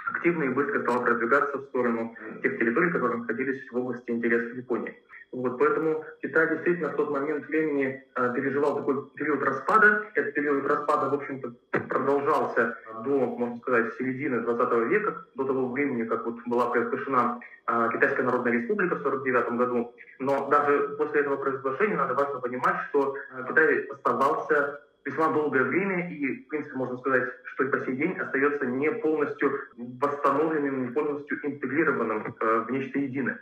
активно 0.10 0.44
и 0.44 0.50
быстро 0.50 0.82
стала 0.82 1.04
продвигаться 1.04 1.58
в 1.58 1.64
сторону 1.66 2.16
тех 2.42 2.60
территорий, 2.60 2.92
которые 2.92 3.20
находились 3.20 3.72
в 3.72 3.78
области 3.78 4.10
интересов 4.10 4.58
Японии. 4.58 4.96
Вот, 5.34 5.58
поэтому 5.58 6.06
Китай 6.22 6.48
действительно 6.48 6.90
в 6.90 6.96
тот 6.96 7.10
момент 7.10 7.48
времени 7.48 8.04
э, 8.16 8.34
переживал 8.36 8.76
такой 8.76 9.10
период 9.16 9.42
распада. 9.42 10.06
Этот 10.14 10.36
период 10.36 10.68
распада, 10.68 11.10
в 11.10 11.16
общем-то, 11.16 11.54
продолжался 11.90 12.78
до, 13.04 13.26
можно 13.26 13.58
сказать, 13.58 13.96
середины 13.96 14.42
20 14.42 14.90
века, 14.90 15.26
до 15.34 15.44
того 15.46 15.70
времени, 15.70 16.04
как 16.04 16.24
вот 16.28 16.36
была 16.46 16.70
провозглашена 16.70 17.40
э, 17.66 17.90
Китайская 17.94 18.22
Народная 18.22 18.54
Республика 18.54 18.96
в 18.96 19.00
1949 19.00 19.58
году. 19.58 19.96
Но 20.20 20.50
даже 20.50 20.96
после 21.00 21.22
этого 21.22 21.38
провозглашения 21.38 21.98
надо 21.98 22.14
важно 22.14 22.40
понимать, 22.40 22.76
что 22.90 23.16
э, 23.16 23.46
Китай 23.50 23.86
оставался 23.86 24.82
весьма 25.06 25.30
долгое 25.30 25.64
время 25.64 26.10
и, 26.10 26.44
в 26.44 26.48
принципе, 26.48 26.76
можно 26.76 26.98
сказать, 26.98 27.30
что 27.46 27.64
и 27.66 27.70
по 27.70 27.80
сей 27.86 27.96
день 27.96 28.18
остается 28.18 28.66
не 28.66 28.92
полностью 28.92 29.52
восстановленным, 29.78 30.88
не 30.88 30.92
полностью 30.92 31.46
интегрированным 31.46 32.36
э, 32.40 32.66
в 32.68 32.72
нечто 32.72 33.00
единое. 33.00 33.40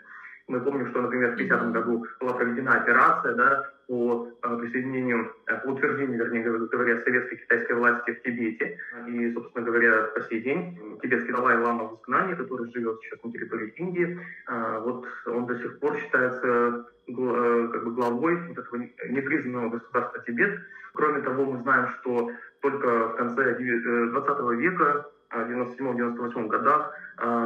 Мы 0.47 0.59
помним, 0.59 0.89
что, 0.89 1.01
например, 1.01 1.33
в 1.33 1.37
50 1.37 1.71
году 1.71 2.05
была 2.19 2.33
проведена 2.33 2.81
операция 2.81 3.35
да, 3.35 3.69
по 3.91 4.25
э, 4.41 4.57
присоединению, 4.57 5.35
э, 5.47 5.57
по 5.57 5.71
утверждению, 5.71 6.17
вернее 6.17 6.43
говоря, 6.43 7.01
советской 7.01 7.35
китайской 7.35 7.73
власти 7.73 8.11
в 8.11 8.21
Тибете. 8.23 8.77
И, 9.09 9.33
собственно 9.33 9.65
говоря, 9.65 10.03
по 10.15 10.21
сей 10.21 10.39
день 10.39 10.79
тибетский 11.01 11.33
Далай-Лама 11.33 11.89
в 11.89 11.95
изгнании, 11.99 12.35
который 12.35 12.71
живет 12.71 13.01
сейчас 13.01 13.21
на 13.21 13.33
территории 13.33 13.73
Индии, 13.75 14.17
э, 14.47 14.79
вот 14.85 15.05
он 15.25 15.45
до 15.45 15.59
сих 15.59 15.77
пор 15.79 15.97
считается 15.97 16.85
как 17.05 17.83
бы 17.83 17.91
главой 17.91 18.37
вот 18.47 18.57
этого 18.59 18.77
непризнанного 19.09 19.71
государства 19.71 20.23
Тибет. 20.25 20.57
Кроме 20.93 21.21
того, 21.23 21.51
мы 21.51 21.61
знаем, 21.61 21.89
что 21.99 22.31
только 22.61 23.09
в 23.09 23.15
конце 23.17 23.55
20 23.55 23.59
э, 23.59 24.55
века, 24.55 25.05
в 25.31 25.35
97-98 25.35 26.47
годах, 26.47 26.93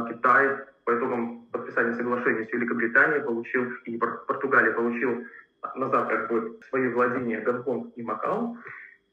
Китай 0.08 0.58
по 0.84 0.96
итогам 0.96 1.46
подписания 1.50 1.94
соглашения 1.94 2.44
с 2.44 2.52
Великобританией 2.52 3.20
получил, 3.20 3.64
и 3.84 3.98
Португалия 3.98 4.72
получил 4.72 5.24
назад 5.74 6.08
как 6.08 6.30
бы 6.30 6.58
свои 6.68 6.88
владения 6.88 7.40
Гонконг 7.40 7.92
и 7.96 8.02
Макао. 8.02 8.56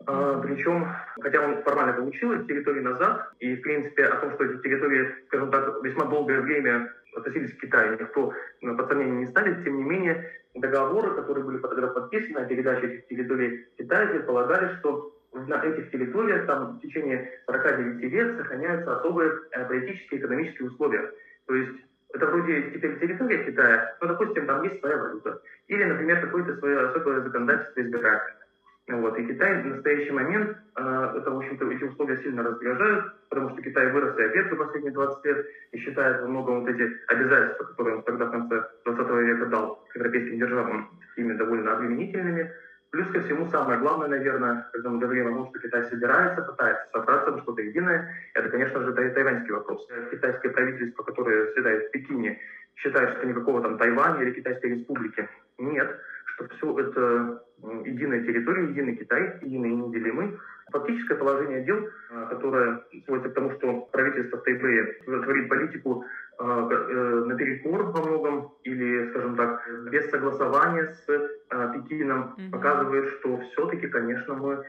А, 0.05 0.39
причем, 0.41 0.87
хотя 1.21 1.41
он 1.41 1.63
формально 1.63 1.93
получил 1.93 2.33
эти 2.33 2.47
территории 2.47 2.81
назад, 2.81 3.31
и, 3.39 3.55
в 3.55 3.61
принципе, 3.61 4.05
о 4.05 4.17
том, 4.17 4.33
что 4.33 4.45
эти 4.45 4.61
территории, 4.61 5.15
скажем 5.27 5.51
так, 5.51 5.83
весьма 5.83 6.05
долгое 6.05 6.41
время 6.41 6.91
относились 7.15 7.53
к 7.53 7.61
Китаю, 7.61 7.97
никто 7.99 8.33
под 8.61 8.87
сомнение 8.89 9.25
не 9.25 9.27
ставит, 9.27 9.63
тем 9.63 9.77
не 9.77 9.83
менее, 9.83 10.29
договоры, 10.55 11.15
которые 11.15 11.45
были 11.45 11.57
подписаны 11.57 12.39
о 12.39 12.45
передаче 12.45 12.87
этих 12.87 13.07
территорий 13.07 13.65
Китаю, 13.77 14.09
предполагали, 14.09 14.75
что 14.79 15.13
на 15.33 15.63
этих 15.63 15.91
территориях 15.91 16.45
там 16.45 16.77
в 16.77 16.81
течение 16.81 17.29
49 17.47 18.11
лет 18.11 18.37
сохраняются 18.37 18.97
особые 18.97 19.31
э, 19.51 19.65
политические 19.65 20.19
и 20.19 20.23
экономические 20.23 20.69
условия. 20.69 21.11
То 21.47 21.55
есть 21.55 21.71
это 22.13 22.27
вроде 22.27 22.71
теперь 22.71 22.99
территория 22.99 23.43
Китая, 23.43 23.95
но, 23.99 24.07
допустим, 24.07 24.45
там 24.45 24.63
есть 24.63 24.79
своя 24.79 24.97
валюта. 24.97 25.41
Или, 25.67 25.83
например, 25.83 26.21
какое-то 26.21 26.55
свое 26.57 26.79
особое 26.87 27.21
законодательство 27.21 27.81
избирательное. 27.81 28.43
Вот. 28.87 29.17
И 29.17 29.25
Китай 29.25 29.61
в 29.61 29.65
настоящий 29.65 30.11
момент, 30.11 30.57
э, 30.75 31.13
это, 31.17 31.31
в 31.31 31.37
общем-то, 31.37 31.71
эти 31.71 31.83
условия 31.85 32.21
сильно 32.21 32.43
раздражают, 32.43 33.13
потому 33.29 33.49
что 33.51 33.61
Китай 33.61 33.91
вырос 33.91 34.17
и 34.19 34.23
опять 34.23 34.49
за 34.49 34.55
последние 34.57 34.93
20 34.93 35.25
лет 35.25 35.45
и 35.71 35.77
считает 35.79 36.21
во 36.21 36.27
многом 36.27 36.61
вот 36.61 36.69
эти 36.69 36.91
обязательства, 37.07 37.63
которые 37.63 37.95
он 37.97 38.03
тогда 38.03 38.25
в 38.25 38.31
конце 38.31 38.63
20 38.85 39.09
века 39.25 39.45
дал 39.45 39.87
европейским 39.95 40.37
державам, 40.37 40.99
такими 41.09 41.33
довольно 41.33 41.73
обременительными. 41.73 42.51
Плюс 42.93 43.07
ко 43.07 43.21
всему, 43.21 43.47
самое 43.49 43.79
главное, 43.79 44.07
наверное, 44.07 44.69
когда 44.71 44.91
мы 44.91 44.99
говорим 44.99 45.27
о 45.27 45.31
том, 45.31 45.49
что 45.49 45.57
Китай 45.57 45.83
собирается, 45.85 46.43
пытается 46.43 46.85
собраться 46.91 47.31
на 47.31 47.41
что-то 47.41 47.63
единое, 47.63 48.07
это, 48.35 48.49
конечно 48.49 48.83
же, 48.83 48.93
тайваньский 48.93 49.51
вопрос. 49.51 49.87
Китайское 50.11 50.51
правительство, 50.51 51.01
которое 51.01 51.47
заседает 51.47 51.87
в 51.87 51.89
Пекине, 51.91 52.39
считает, 52.75 53.17
что 53.17 53.25
никакого 53.25 53.63
там 53.63 53.79
Тайваня 53.79 54.21
или 54.21 54.33
Китайской 54.33 54.75
республики 54.75 55.27
нет, 55.57 55.89
что 56.35 56.47
все 56.49 56.79
это 56.81 57.43
единая 57.83 58.21
территория, 58.25 58.69
единый 58.69 58.95
Китай, 58.95 59.39
единый 59.41 59.71
и 59.71 59.75
неделимый. 59.75 60.37
Фактическое 60.73 61.17
положение 61.17 61.63
дел, 61.63 61.87
а, 62.09 62.25
которое 62.25 62.81
сводится 63.05 63.29
к 63.29 63.33
тому, 63.35 63.51
что 63.51 63.81
правительство 63.91 64.37
в 64.37 64.41
Тайбэе 64.41 65.01
творит 65.05 65.47
политику 65.47 66.03
а, 66.39 66.67
э, 66.67 67.23
наперекор 67.27 67.83
во 67.83 68.01
многом 68.01 68.53
или, 68.63 69.07
скажем 69.11 69.35
так, 69.35 69.69
без 69.91 70.09
согласования 70.09 70.87
с 70.87 71.29
а, 71.51 71.67
Пекином, 71.73 72.35
показывает, 72.51 73.07
что 73.19 73.37
все-таки, 73.37 73.87
конечно, 73.87 74.33
мы 74.33 74.63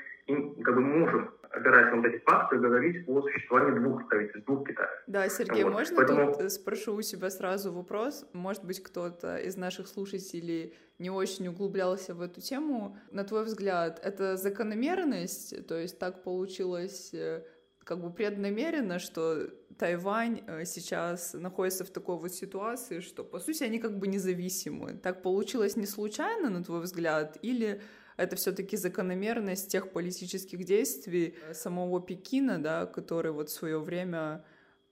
как 0.63 0.75
бы 0.75 0.81
можем 0.83 1.31
опираясь 1.57 1.91
на 1.91 1.97
вот 1.97 2.07
эти 2.07 2.19
факты, 2.25 2.59
говорить 2.59 3.09
о 3.09 3.23
существовании 3.23 3.79
двух 3.79 4.09
правительств, 4.09 4.47
двух 4.47 4.67
Китаев. 4.67 4.91
Да, 5.07 5.29
Сергей, 5.29 5.65
вот. 5.65 5.73
можно 5.73 5.97
Поэтому... 5.97 6.33
тут 6.33 6.43
э, 6.43 6.49
спрошу 6.49 6.95
у 6.95 7.03
себя 7.03 7.31
сразу 7.31 7.73
вопрос? 7.73 8.27
Может 8.33 8.65
быть, 8.65 8.83
кто-то 8.83 9.37
из 9.37 9.57
наших 9.57 9.89
слушателей 9.89 10.75
не 10.99 11.11
очень 11.11 11.49
углублялся 11.49 12.15
в 12.15 12.21
эту 12.21 12.41
тему. 12.41 12.97
На 13.11 13.25
твой 13.25 13.45
взгляд, 13.45 14.01
это 14.03 14.37
закономерность? 14.37 15.67
То 15.67 15.79
есть 15.79 15.99
так 15.99 16.23
получилось 16.23 17.13
э, 17.13 17.43
как 17.85 18.01
бы 18.01 18.13
преднамеренно, 18.13 18.99
что 18.99 19.49
Тайвань 19.79 20.43
э, 20.47 20.65
сейчас 20.65 21.35
находится 21.35 21.85
в 21.85 21.91
такой 21.91 22.17
вот 22.17 22.33
ситуации, 22.33 23.01
что, 23.01 23.25
по 23.25 23.39
сути, 23.39 23.65
они 23.65 23.79
как 23.79 23.99
бы 23.99 24.07
независимы. 24.07 24.95
Так 24.95 25.23
получилось 25.23 25.77
не 25.77 25.87
случайно, 25.87 26.51
на 26.51 26.63
твой 26.63 26.81
взгляд, 26.81 27.39
или 27.43 27.81
это 28.17 28.37
все-таки 28.37 28.77
закономерность 28.77 29.71
тех 29.71 29.91
политических 29.91 30.65
действий 30.65 31.35
э, 31.49 31.55
самого 31.55 32.01
Пекина, 32.01 32.63
да, 32.63 32.87
которые 32.87 33.33
вот 33.33 33.49
в 33.49 33.53
свое 33.53 33.79
время 33.79 34.45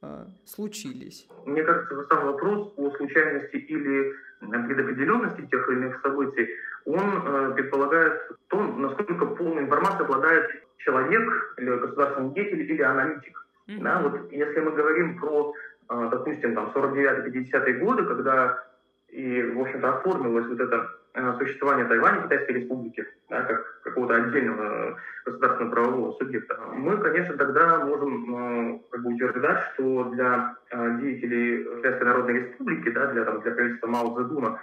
э, 0.03 0.27
случились? 0.45 1.29
Мне 1.47 1.63
кажется, 1.63 2.07
сам 2.11 2.27
вопрос 2.27 2.73
о 2.77 2.91
случайности 2.97 3.57
или 3.57 4.11
э, 4.11 4.67
предопределенности 4.67 5.47
тех 5.51 5.69
или 5.69 5.77
иных 5.77 6.01
событий, 6.03 6.49
он 6.85 6.99
э, 7.01 7.55
предполагает 7.55 8.21
то, 8.49 8.61
насколько 8.61 9.27
полной 9.27 9.63
информацией 9.63 10.05
обладает 10.05 10.51
человек 10.79 11.55
или 11.59 11.71
государственный 11.71 12.35
деятель 12.35 12.63
или 12.63 12.83
аналитик. 12.83 13.47
Mm-hmm. 13.69 13.83
Да, 13.83 14.03
вот 14.03 14.33
если 14.33 14.61
мы 14.61 14.73
говорим 14.73 15.19
про, 15.21 15.55
э, 15.89 16.09
допустим, 16.11 16.55
там 16.55 16.73
49-50-е 16.75 17.75
годы, 17.75 18.05
когда 18.05 18.65
и, 19.09 19.43
в 19.43 19.61
общем-то, 19.61 19.99
оформилось 19.99 20.47
вот 20.47 20.59
это 20.59 20.89
Э, 20.89 21.02
существования 21.39 21.85
Тайваня 21.85 22.23
Китайской 22.23 22.53
Республики, 22.53 23.07
да, 23.29 23.43
как 23.43 23.83
какого-то 23.83 24.15
отдельного 24.17 24.99
государственного 25.25 25.75
правового 25.75 26.13
субъекта, 26.19 26.59
мы, 26.75 26.97
конечно, 26.99 27.37
тогда 27.37 27.85
можем 27.85 28.77
э, 28.77 28.81
как 28.91 29.03
бы 29.03 29.15
утверждать, 29.15 29.61
что 29.75 30.05
для 30.05 30.57
э, 30.71 30.99
деятелей 31.01 31.65
Китайской 31.77 32.05
Народной 32.05 32.41
Республики, 32.41 32.91
да, 32.91 33.07
для, 33.13 33.25
там, 33.25 33.41
для 33.41 33.53
правительства 33.53 33.87
Мао 33.89 34.15
Цзэдуна, 34.17 34.59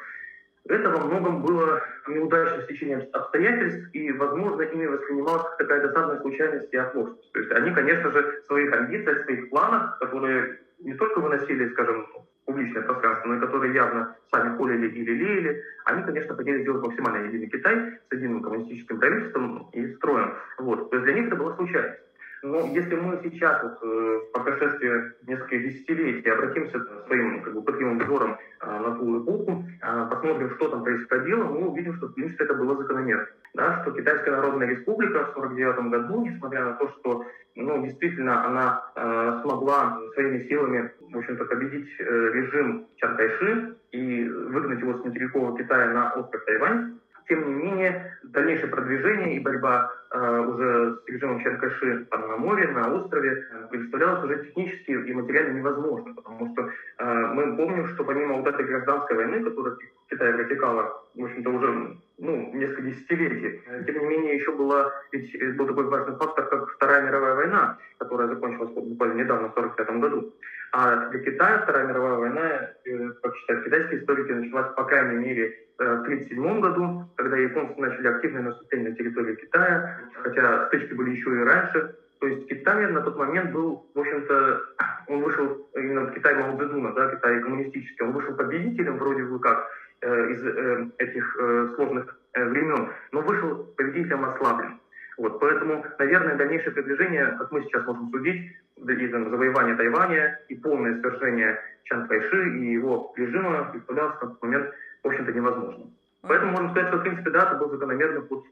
это 0.65 0.89
во 0.89 1.05
многом 1.05 1.41
было 1.41 1.81
неудачным 2.07 2.61
стечением 2.63 3.07
обстоятельств, 3.13 3.89
и, 3.93 4.11
возможно, 4.11 4.61
ими 4.61 4.85
воспринималась 4.85 5.43
как 5.43 5.57
такая 5.57 5.87
досадная 5.87 6.19
случайность 6.21 6.71
и 6.71 6.77
оплошность. 6.77 7.31
То 7.31 7.39
есть 7.39 7.51
они, 7.51 7.71
конечно 7.71 8.11
же, 8.11 8.41
в 8.41 8.45
своих 8.45 8.73
амбициях, 8.73 9.21
в 9.21 9.23
своих 9.25 9.49
планах, 9.49 9.97
которые 9.99 10.59
не 10.79 10.93
только 10.93 11.19
выносили, 11.19 11.69
скажем, 11.69 12.07
публичное 12.49 12.81
пространство, 12.81 13.27
но 13.27 13.35
и 13.35 13.39
которые 13.39 13.73
явно 13.75 14.15
сами 14.31 14.57
холили 14.57 14.87
или 14.87 15.11
лелеяли, 15.11 15.63
они, 15.85 16.03
конечно, 16.03 16.35
хотели 16.35 16.63
сделать 16.63 16.83
максимально 16.83 17.27
единый 17.27 17.47
Китай 17.47 17.99
с 18.09 18.13
единым 18.13 18.41
коммунистическим 18.41 18.99
правительством 18.99 19.69
и 19.71 19.93
строем. 19.93 20.33
Вот. 20.57 20.89
То 20.89 20.95
есть 20.95 21.05
для 21.05 21.13
них 21.13 21.27
это 21.27 21.35
была 21.35 21.55
случайность. 21.55 21.99
Но 22.41 22.65
если 22.73 22.95
мы 22.95 23.19
сейчас, 23.21 23.61
вот, 23.61 23.77
э, 23.83 24.19
по 24.33 24.39
прошествии 24.39 25.13
нескольких 25.27 25.61
десятилетий, 25.61 26.29
обратимся 26.29 26.79
своим 27.05 27.43
как 27.43 27.53
бы, 27.53 27.61
пытливым 27.61 27.99
взором 27.99 28.37
э, 28.61 28.79
на 28.79 28.95
ту 28.95 29.23
эпоху, 29.23 29.65
э, 29.81 30.07
посмотрим, 30.09 30.49
что 30.55 30.69
там 30.69 30.83
происходило, 30.83 31.43
мы 31.43 31.67
увидим, 31.67 31.95
что, 31.97 32.07
в 32.07 32.13
принципе, 32.13 32.45
это 32.45 32.53
было 32.53 32.77
закономерно. 32.77 33.27
Да, 33.59 33.81
что 33.81 33.91
Китайская 33.91 34.31
Народная 34.31 34.67
Республика 34.67 35.25
в 35.25 35.37
1949 35.37 35.91
году, 35.91 36.25
несмотря 36.25 36.63
на 36.63 36.73
то, 36.75 36.87
что 36.87 37.25
ну, 37.55 37.83
действительно 37.83 38.45
она 38.45 38.81
э, 38.95 39.39
смогла 39.41 39.99
своими 40.13 40.47
силами, 40.47 40.89
в 41.01 41.17
общем-то, 41.17 41.43
победить 41.43 41.89
э, 41.99 42.03
режим 42.05 42.87
Чан 42.95 43.17
Кайши 43.17 43.75
и 43.91 44.29
выгнать 44.29 44.79
его 44.79 44.93
с 44.93 45.03
материкового 45.03 45.57
Китая 45.57 45.87
на 45.87 46.13
остров 46.13 46.45
Тайвань, 46.45 46.99
тем 47.27 47.47
не 47.47 47.63
менее, 47.63 48.17
дальнейшее 48.23 48.69
продвижение 48.69 49.35
и 49.35 49.39
борьба 49.39 49.91
э, 50.11 50.39
уже 50.39 50.95
с 50.95 51.09
режимом 51.09 51.41
Чанкаши 51.41 52.05
там, 52.09 52.27
на 52.27 52.37
море, 52.37 52.67
на 52.69 52.93
острове, 52.93 53.45
э, 53.51 53.67
представлялось 53.69 54.23
уже 54.23 54.45
технически 54.45 54.91
и 54.91 55.13
материально 55.13 55.57
невозможно, 55.57 56.13
потому 56.15 56.53
что 56.53 56.69
э, 56.97 57.27
мы 57.33 57.55
помним, 57.55 57.87
что 57.87 58.03
помимо 58.03 58.37
вот 58.37 58.47
этой 58.47 58.65
гражданской 58.65 59.17
войны, 59.17 59.43
которая 59.43 59.75
в 59.75 60.09
Китае 60.09 60.33
протекала, 60.33 61.03
в 61.13 61.23
общем-то, 61.23 61.49
уже 61.51 61.97
ну, 62.19 62.53
несколько 62.53 62.81
десятилетий, 62.83 63.61
э, 63.65 63.83
тем 63.85 63.99
не 63.99 64.05
менее, 64.05 64.35
еще 64.35 64.51
была, 64.51 64.91
ведь 65.11 65.33
э, 65.35 65.51
был 65.53 65.67
такой 65.67 65.85
важный 65.85 66.17
фактор, 66.17 66.47
как 66.47 66.69
Вторая 66.71 67.01
мировая 67.03 67.35
война, 67.35 67.77
которая 67.97 68.27
закончилась 68.27 68.71
буквально 68.71 69.21
недавно, 69.21 69.47
в 69.49 69.57
1945 69.57 70.01
году. 70.01 70.35
А 70.71 71.09
для 71.09 71.19
Китая 71.19 71.61
Вторая 71.63 71.87
мировая 71.87 72.15
война, 72.17 72.69
э, 72.85 73.09
как 73.23 73.35
считают 73.37 73.65
китайские 73.65 74.01
историки, 74.01 74.31
началась 74.31 74.73
по 74.75 74.83
крайней 74.83 75.15
мере 75.15 75.65
в 75.77 75.81
1937 75.81 76.59
году, 76.59 77.09
когда 77.15 77.37
японцы 77.37 77.79
начали 77.79 78.07
активное 78.07 78.41
наступление 78.41 78.89
на 78.89 78.95
территории 78.97 79.35
Китая, 79.35 79.99
хотя 80.13 80.67
стычки 80.67 80.93
были 80.93 81.11
еще 81.11 81.33
и 81.33 81.43
раньше. 81.43 81.95
То 82.19 82.27
есть 82.27 82.49
Китай 82.49 82.91
на 82.91 82.99
тот 82.99 83.17
момент 83.17 83.53
был, 83.53 83.89
в 83.95 83.99
общем-то, 83.99 84.61
он 85.07 85.23
вышел, 85.23 85.69
именно 85.73 86.11
Китай 86.11 86.35
Мао 86.35 86.57
Цзэдуна, 86.57 86.91
да, 86.91 87.15
Китай 87.15 87.39
коммунистический, 87.39 88.03
он 88.03 88.11
вышел 88.11 88.35
победителем 88.35 88.97
вроде 88.97 89.23
бы 89.23 89.39
как 89.39 89.69
из 90.07 90.45
э, 90.45 90.87
этих 90.97 91.37
э, 91.39 91.69
сложных 91.75 92.19
э, 92.33 92.45
времен, 92.45 92.89
но 93.11 93.21
вышел 93.21 93.65
победителем 93.77 94.25
ослаблен. 94.25 94.79
Вот, 95.17 95.39
поэтому, 95.39 95.85
наверное, 95.97 96.37
дальнейшее 96.37 96.71
продвижение, 96.71 97.35
как 97.37 97.51
мы 97.51 97.63
сейчас 97.63 97.85
можем 97.85 98.09
судить, 98.09 98.51
из 98.77 99.11
завоевания 99.11 99.75
Тайваня 99.75 100.39
и 100.47 100.55
полное 100.55 100.99
свержение 101.01 101.59
Чан 101.83 102.07
Кайши 102.07 102.57
и 102.57 102.71
его 102.71 103.13
режима 103.17 103.65
представлялось 103.65 104.15
в 104.15 104.19
тот 104.19 104.41
момент 104.41 104.73
в 105.03 105.07
общем-то, 105.07 105.31
невозможно. 105.31 105.91
Поэтому 106.21 106.51
можно 106.51 106.71
сказать, 106.71 106.89
что, 106.89 106.97
в 106.97 107.01
принципе, 107.01 107.29
да, 107.31 107.47
это 107.47 107.55
был 107.55 107.69
закономерный 107.69 108.21
путь 108.21 108.45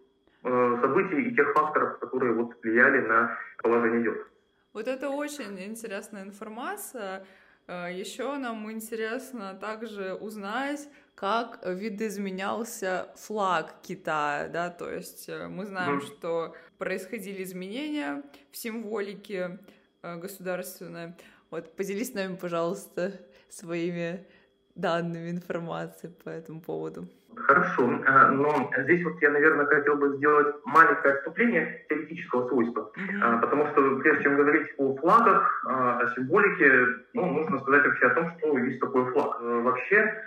э, 0.44 0.77
событий 0.82 1.22
и 1.22 1.36
тех 1.36 1.54
факторов, 1.54 2.00
которые 2.00 2.34
вот 2.34 2.56
влияли 2.63 3.01
на 3.01 3.38
положение 3.62 4.04
дел. 4.04 4.16
Вот 4.74 4.88
это 4.88 5.10
очень 5.10 5.60
интересная 5.60 6.24
информация. 6.24 7.25
Э, 7.68 7.92
Еще 7.92 8.38
нам 8.38 8.72
интересно 8.72 9.58
также 9.60 10.13
узнать, 10.13 10.89
как 11.18 11.60
видоизменялся 11.66 13.08
флаг 13.16 13.82
Китая, 13.82 14.50
да, 14.50 14.70
то 14.70 14.88
есть 14.88 15.28
э, 15.28 15.48
мы 15.48 15.66
знаем, 15.66 15.98
mm. 15.98 16.02
что 16.02 16.56
происходили 16.78 17.42
изменения 17.42 18.22
в 18.52 18.58
символике 18.58 19.58
государственной. 20.04 21.16
Вот 21.50 21.76
поделись 21.76 22.12
с 22.12 22.14
нами, 22.14 22.36
пожалуйста, 22.36 23.14
своими 23.50 24.28
данными, 24.76 25.32
информацией 25.32 26.14
по 26.24 26.30
этому 26.30 26.62
поводу. 26.62 27.08
Хорошо, 27.36 28.00
а, 28.06 28.30
но 28.30 28.72
здесь 28.78 29.04
вот 29.04 29.20
я, 29.22 29.32
наверное, 29.32 29.66
хотел 29.66 29.96
бы 29.96 30.18
сделать 30.18 30.56
маленькое 30.66 31.16
отступление 31.16 31.86
теоретического 31.90 32.48
свойства, 32.48 32.92
mm-hmm. 32.96 33.42
потому 33.42 33.68
что 33.68 34.00
прежде 34.00 34.24
чем 34.24 34.38
говорить 34.38 34.68
о 34.78 34.96
флагах, 34.98 35.66
о 35.66 36.08
символике, 36.16 37.04
ну, 37.14 37.26
нужно 37.32 37.60
сказать 37.60 37.86
вообще 37.86 38.06
о 38.06 38.16
том, 38.16 38.32
что 38.38 38.58
есть 38.60 38.80
такой 38.80 39.12
флаг. 39.12 39.38
Э, 39.42 39.62
вообще, 39.62 40.24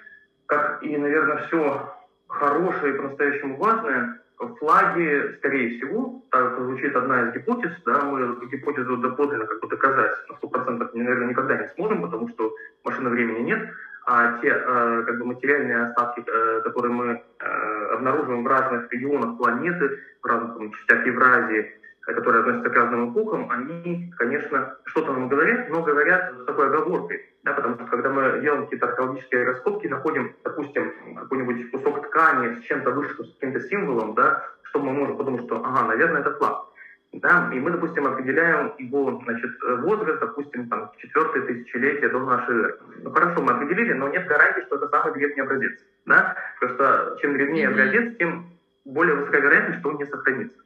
как 0.51 0.83
и, 0.83 0.97
наверное, 0.97 1.47
все 1.47 1.95
хорошее 2.27 2.93
и 2.93 2.97
по-настоящему 2.97 3.57
важное, 3.57 4.21
флаги, 4.59 5.37
скорее 5.39 5.77
всего, 5.77 6.25
так 6.31 6.59
звучит 6.59 6.97
одна 6.97 7.29
из 7.29 7.35
гипотез, 7.35 7.71
да, 7.87 8.01
мы 8.01 8.21
эту 8.21 8.47
гипотезу 8.49 8.97
доподлинно 8.97 9.47
как 9.47 9.61
бы 9.61 9.69
доказать 9.69 10.13
на 10.29 10.35
100% 10.35 10.91
наверное, 10.95 11.29
никогда 11.29 11.57
не 11.57 11.69
сможем, 11.69 12.03
потому 12.03 12.29
что 12.31 12.53
машины 12.85 13.11
времени 13.11 13.41
нет, 13.41 13.71
а 14.07 14.39
те 14.41 14.49
э, 14.49 15.03
как 15.07 15.19
бы 15.19 15.27
материальные 15.27 15.87
остатки, 15.87 16.25
э, 16.27 16.61
которые 16.65 16.93
мы 16.93 17.23
э, 17.39 17.95
обнаруживаем 17.95 18.43
в 18.43 18.47
разных 18.49 18.91
регионах 18.93 19.37
планеты, 19.37 20.01
в 20.21 20.27
разных 20.27 20.57
там, 20.57 20.73
частях 20.73 21.07
Евразии, 21.07 21.80
которые 22.15 22.41
относятся 22.41 22.71
к 22.71 22.77
разным 22.77 23.13
эпохам, 23.13 23.51
они, 23.51 24.13
конечно, 24.17 24.77
что-то 24.85 25.13
нам 25.13 25.29
говорят, 25.29 25.69
но 25.71 25.83
говорят 25.83 26.35
с 26.41 26.45
такой 26.45 26.67
оговоркой. 26.67 27.27
Да, 27.43 27.55
потому 27.55 27.77
что 27.77 27.85
когда 27.87 28.11
мы 28.11 28.41
делаем 28.41 28.65
какие-то 28.65 28.89
археологические 28.89 29.47
раскопки, 29.47 29.87
находим, 29.87 30.35
допустим, 30.45 30.93
какой-нибудь 31.17 31.71
кусок 31.71 32.07
ткани 32.09 32.61
с 32.61 32.65
чем-то 32.65 32.91
вышитым, 32.91 33.27
с 33.27 33.35
каким-то 33.35 33.61
символом, 33.61 34.15
да, 34.15 34.45
что 34.65 34.81
мы 34.81 34.93
можем 34.93 35.17
подумать, 35.17 35.45
что, 35.45 35.57
ага, 35.65 35.87
наверное, 35.89 36.21
это 36.21 36.35
флаг. 36.35 36.67
Да, 37.13 37.51
и 37.53 37.59
мы, 37.59 37.73
допустим, 37.73 38.07
определяем 38.07 38.73
его 38.79 39.21
значит, 39.25 39.51
возраст, 39.81 40.21
допустим, 40.21 40.69
там, 40.69 40.93
четвертое 40.99 41.43
тысячелетие 41.43 42.09
до 42.09 42.21
нашей 42.21 42.55
эры. 42.55 42.79
Ну 43.03 43.11
хорошо, 43.11 43.43
мы 43.43 43.53
определили, 43.53 43.95
но 43.95 44.09
нет 44.09 44.29
гарантии, 44.29 44.63
что 44.67 44.77
это 44.77 44.89
самый 44.89 45.15
древний 45.15 45.41
образец. 45.41 45.81
Да? 46.07 46.37
Потому 46.61 46.79
что 46.79 47.17
чем 47.21 47.33
древнее 47.33 47.69
образец, 47.69 48.17
тем 48.17 48.51
более 48.85 49.17
высока 49.17 49.39
вероятность, 49.39 49.81
что 49.81 49.89
он 49.89 49.97
не 49.97 50.07
сохранится. 50.07 50.57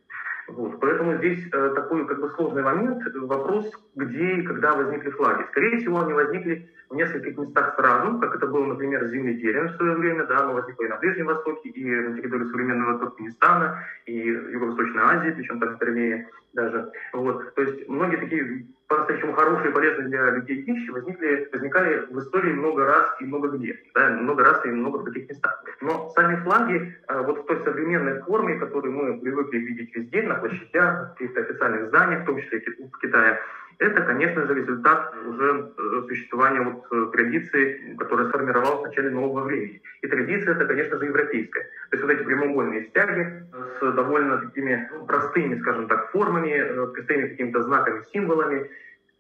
Вот. 0.49 0.79
Поэтому 0.81 1.17
здесь 1.17 1.47
э, 1.53 1.73
такой 1.75 2.07
как 2.07 2.21
бы 2.21 2.31
сложный 2.31 2.63
момент, 2.63 3.03
вопрос, 3.15 3.71
где 3.95 4.37
и 4.37 4.43
когда 4.43 4.75
возникли 4.75 5.11
флаги. 5.11 5.47
Скорее 5.51 5.79
всего, 5.79 6.03
они 6.03 6.13
возникли 6.13 6.69
в 6.91 6.95
нескольких 6.95 7.37
местах 7.39 7.75
сразу, 7.77 8.19
как 8.19 8.37
это 8.37 8.47
было, 8.47 8.67
например, 8.67 9.07
с 9.07 9.11
земледелием 9.11 9.69
в 9.69 9.77
свое 9.77 9.95
время, 9.97 10.27
да, 10.27 10.41
оно 10.41 10.55
возникло 10.55 10.85
и 10.85 10.89
на 10.89 10.97
Ближнем 10.97 11.27
Востоке, 11.27 11.69
и 11.71 11.85
на 11.85 12.17
территории 12.17 12.45
современного 12.45 12.99
Туркменистана, 12.99 13.85
и 14.07 14.17
Юго-Восточной 14.17 15.03
Азии, 15.03 15.31
причем 15.31 15.61
там 15.61 15.77
впервые 15.77 16.29
даже. 16.53 16.93
Вот. 17.13 17.55
То 17.55 17.63
есть 17.63 17.89
многие 17.89 18.17
такие 18.17 18.67
по-настоящему 18.95 19.33
хорошие 19.33 19.71
и 19.71 19.73
полезные 19.73 20.09
для 20.09 20.31
людей 20.31 20.63
вещи 20.63 20.91
возникли, 20.91 21.49
возникали 21.53 22.07
в 22.11 22.19
истории 22.21 22.53
много 22.53 22.85
раз 22.85 23.17
и 23.21 23.25
много 23.25 23.49
где. 23.49 23.79
Да, 23.95 24.11
много 24.11 24.45
раз 24.45 24.65
и 24.65 24.69
много 24.69 24.99
в 24.99 25.05
таких 25.05 25.29
местах. 25.29 25.65
Но 25.81 26.11
сами 26.15 26.37
флаги 26.43 26.97
э, 27.09 27.23
вот 27.23 27.41
в 27.41 27.47
той 27.47 27.63
современной 27.65 28.21
форме, 28.23 28.59
которую 28.59 28.93
мы 28.93 29.21
привыкли 29.21 29.59
видеть 29.59 29.95
везде, 29.95 30.23
на 30.23 30.37
площадях, 30.37 31.11
в 31.11 31.19
каких-то 31.19 31.41
официальных 31.41 31.89
зданиях, 31.89 32.23
в 32.23 32.27
том 32.27 32.41
числе 32.41 32.61
в 32.61 32.99
Китае, 33.01 33.41
это, 33.79 34.03
конечно 34.03 34.47
же, 34.47 34.55
результат 34.55 35.15
уже 35.27 35.73
э, 35.77 36.03
существования 36.09 36.61
вот 36.61 36.87
э, 36.91 37.11
традиции, 37.13 37.97
которая 37.99 38.29
сформировалась 38.29 38.81
в 38.81 38.87
начале 38.89 39.11
нового 39.11 39.45
времени. 39.45 39.83
И 40.03 40.07
традиция 40.07 40.55
это, 40.55 40.67
конечно 40.67 40.99
же, 40.99 41.07
европейская. 41.07 41.63
То 41.91 41.97
есть 41.97 42.03
вот 42.03 42.13
эти 42.13 42.23
прямоугольные 42.23 42.85
стяги 42.85 43.45
с 43.81 43.93
довольно 43.93 44.39
такими 44.39 44.89
простыми, 45.07 45.59
скажем 45.61 45.89
так, 45.89 46.11
формами, 46.11 46.51
э, 46.51 46.87
простыми 46.89 47.29
какими-то 47.29 47.63
знаками, 47.63 48.03
символами, 48.13 48.71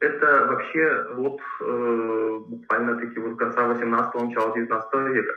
это 0.00 0.46
вообще 0.48 1.06
вот 1.14 1.40
э, 1.60 2.38
буквально-таки 2.48 3.18
вот 3.20 3.38
конца 3.38 3.62
18-го, 3.62 4.24
начала 4.24 4.54
19 4.54 4.94
века 5.14 5.34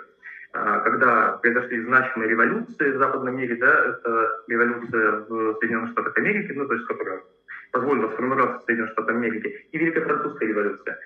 а, 0.54 0.80
когда 0.80 1.38
произошли 1.42 1.84
значимые 1.84 2.30
революции 2.30 2.92
в 2.92 2.98
западном 2.98 3.36
мире, 3.38 3.56
да, 3.58 3.86
это 3.86 4.44
революция 4.48 5.26
в 5.28 5.56
Соединенных 5.60 5.92
Штатах 5.92 6.18
Америки, 6.18 6.54
ну, 6.56 6.68
то 6.68 6.74
есть, 6.74 6.88
которая 6.88 7.22
позволила 7.78 8.10
сформироваться 8.12 8.66
Соединенных 8.66 8.94
Штатов 8.94 9.16
Америки, 9.16 9.68
и 9.72 9.78
Великая 9.78 10.02
Французская 10.02 10.48
революция. 10.48 10.98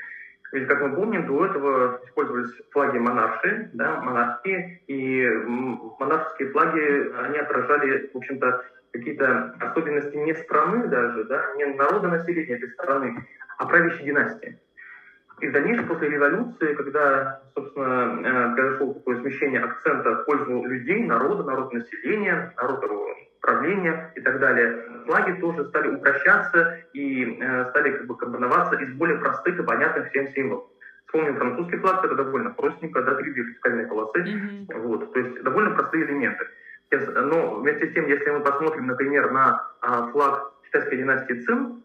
Ведь, 0.53 0.67
как 0.67 0.81
мы 0.81 0.95
помним, 0.95 1.27
до 1.27 1.45
этого 1.45 2.01
использовались 2.05 2.51
флаги 2.71 2.97
монарши, 2.97 3.69
да, 3.73 4.01
монархии, 4.01 4.83
и 4.87 5.27
монаршские 5.99 6.49
флаги, 6.49 7.11
они 7.25 7.37
отражали, 7.37 8.09
в 8.13 8.17
общем-то, 8.17 8.65
какие-то 8.91 9.55
особенности 9.59 10.15
не 10.17 10.33
страны 10.33 10.87
даже, 10.87 11.23
да, 11.25 11.53
не 11.55 11.65
народа 11.65 12.09
населения 12.09 12.55
этой 12.55 12.69
страны, 12.71 13.25
а 13.57 13.65
правящей 13.65 14.05
династии. 14.05 14.59
И 15.39 15.47
в 15.47 15.53
дальнейшем, 15.53 15.87
после 15.87 16.09
революции, 16.09 16.73
когда, 16.75 17.41
собственно, 17.55 18.19
э, 18.23 18.55
произошло 18.55 18.93
такое 18.93 19.21
смещение 19.21 19.61
акцента 19.61 20.15
в 20.17 20.25
пользу 20.25 20.63
людей, 20.65 21.03
народа, 21.03 21.43
народа 21.43 21.75
населения, 21.77 22.53
народа 22.57 22.87
правления 23.41 24.13
и 24.15 24.21
так 24.21 24.39
далее, 24.39 24.83
флаги 25.05 25.39
тоже 25.41 25.67
стали 25.69 25.89
упрощаться 25.95 26.77
и 26.93 27.37
э, 27.39 27.65
стали 27.69 27.91
как 27.91 28.07
бы 28.07 28.15
компоноваться 28.15 28.75
из 28.75 28.93
более 28.93 29.17
простых 29.17 29.59
и 29.59 29.63
понятных 29.63 30.09
всем 30.09 30.27
символов. 30.29 30.65
Вспомним 31.05 31.35
французский 31.35 31.77
флаг, 31.77 32.05
это 32.05 32.15
довольно 32.15 32.51
простенько, 32.51 33.01
да, 33.01 33.15
три 33.15 33.33
вертикальные 33.33 33.87
полосы, 33.87 34.19
mm-hmm. 34.19 34.79
вот, 34.79 35.11
то 35.11 35.19
есть 35.19 35.43
довольно 35.43 35.71
простые 35.71 36.05
элементы. 36.05 36.45
Но 36.91 37.55
вместе 37.55 37.89
с 37.89 37.93
тем, 37.93 38.07
если 38.07 38.29
мы 38.29 38.41
посмотрим, 38.41 38.87
например, 38.87 39.31
на 39.31 39.61
а, 39.81 40.07
флаг 40.11 40.53
китайской 40.65 40.97
династии 40.97 41.33
Цин, 41.41 41.83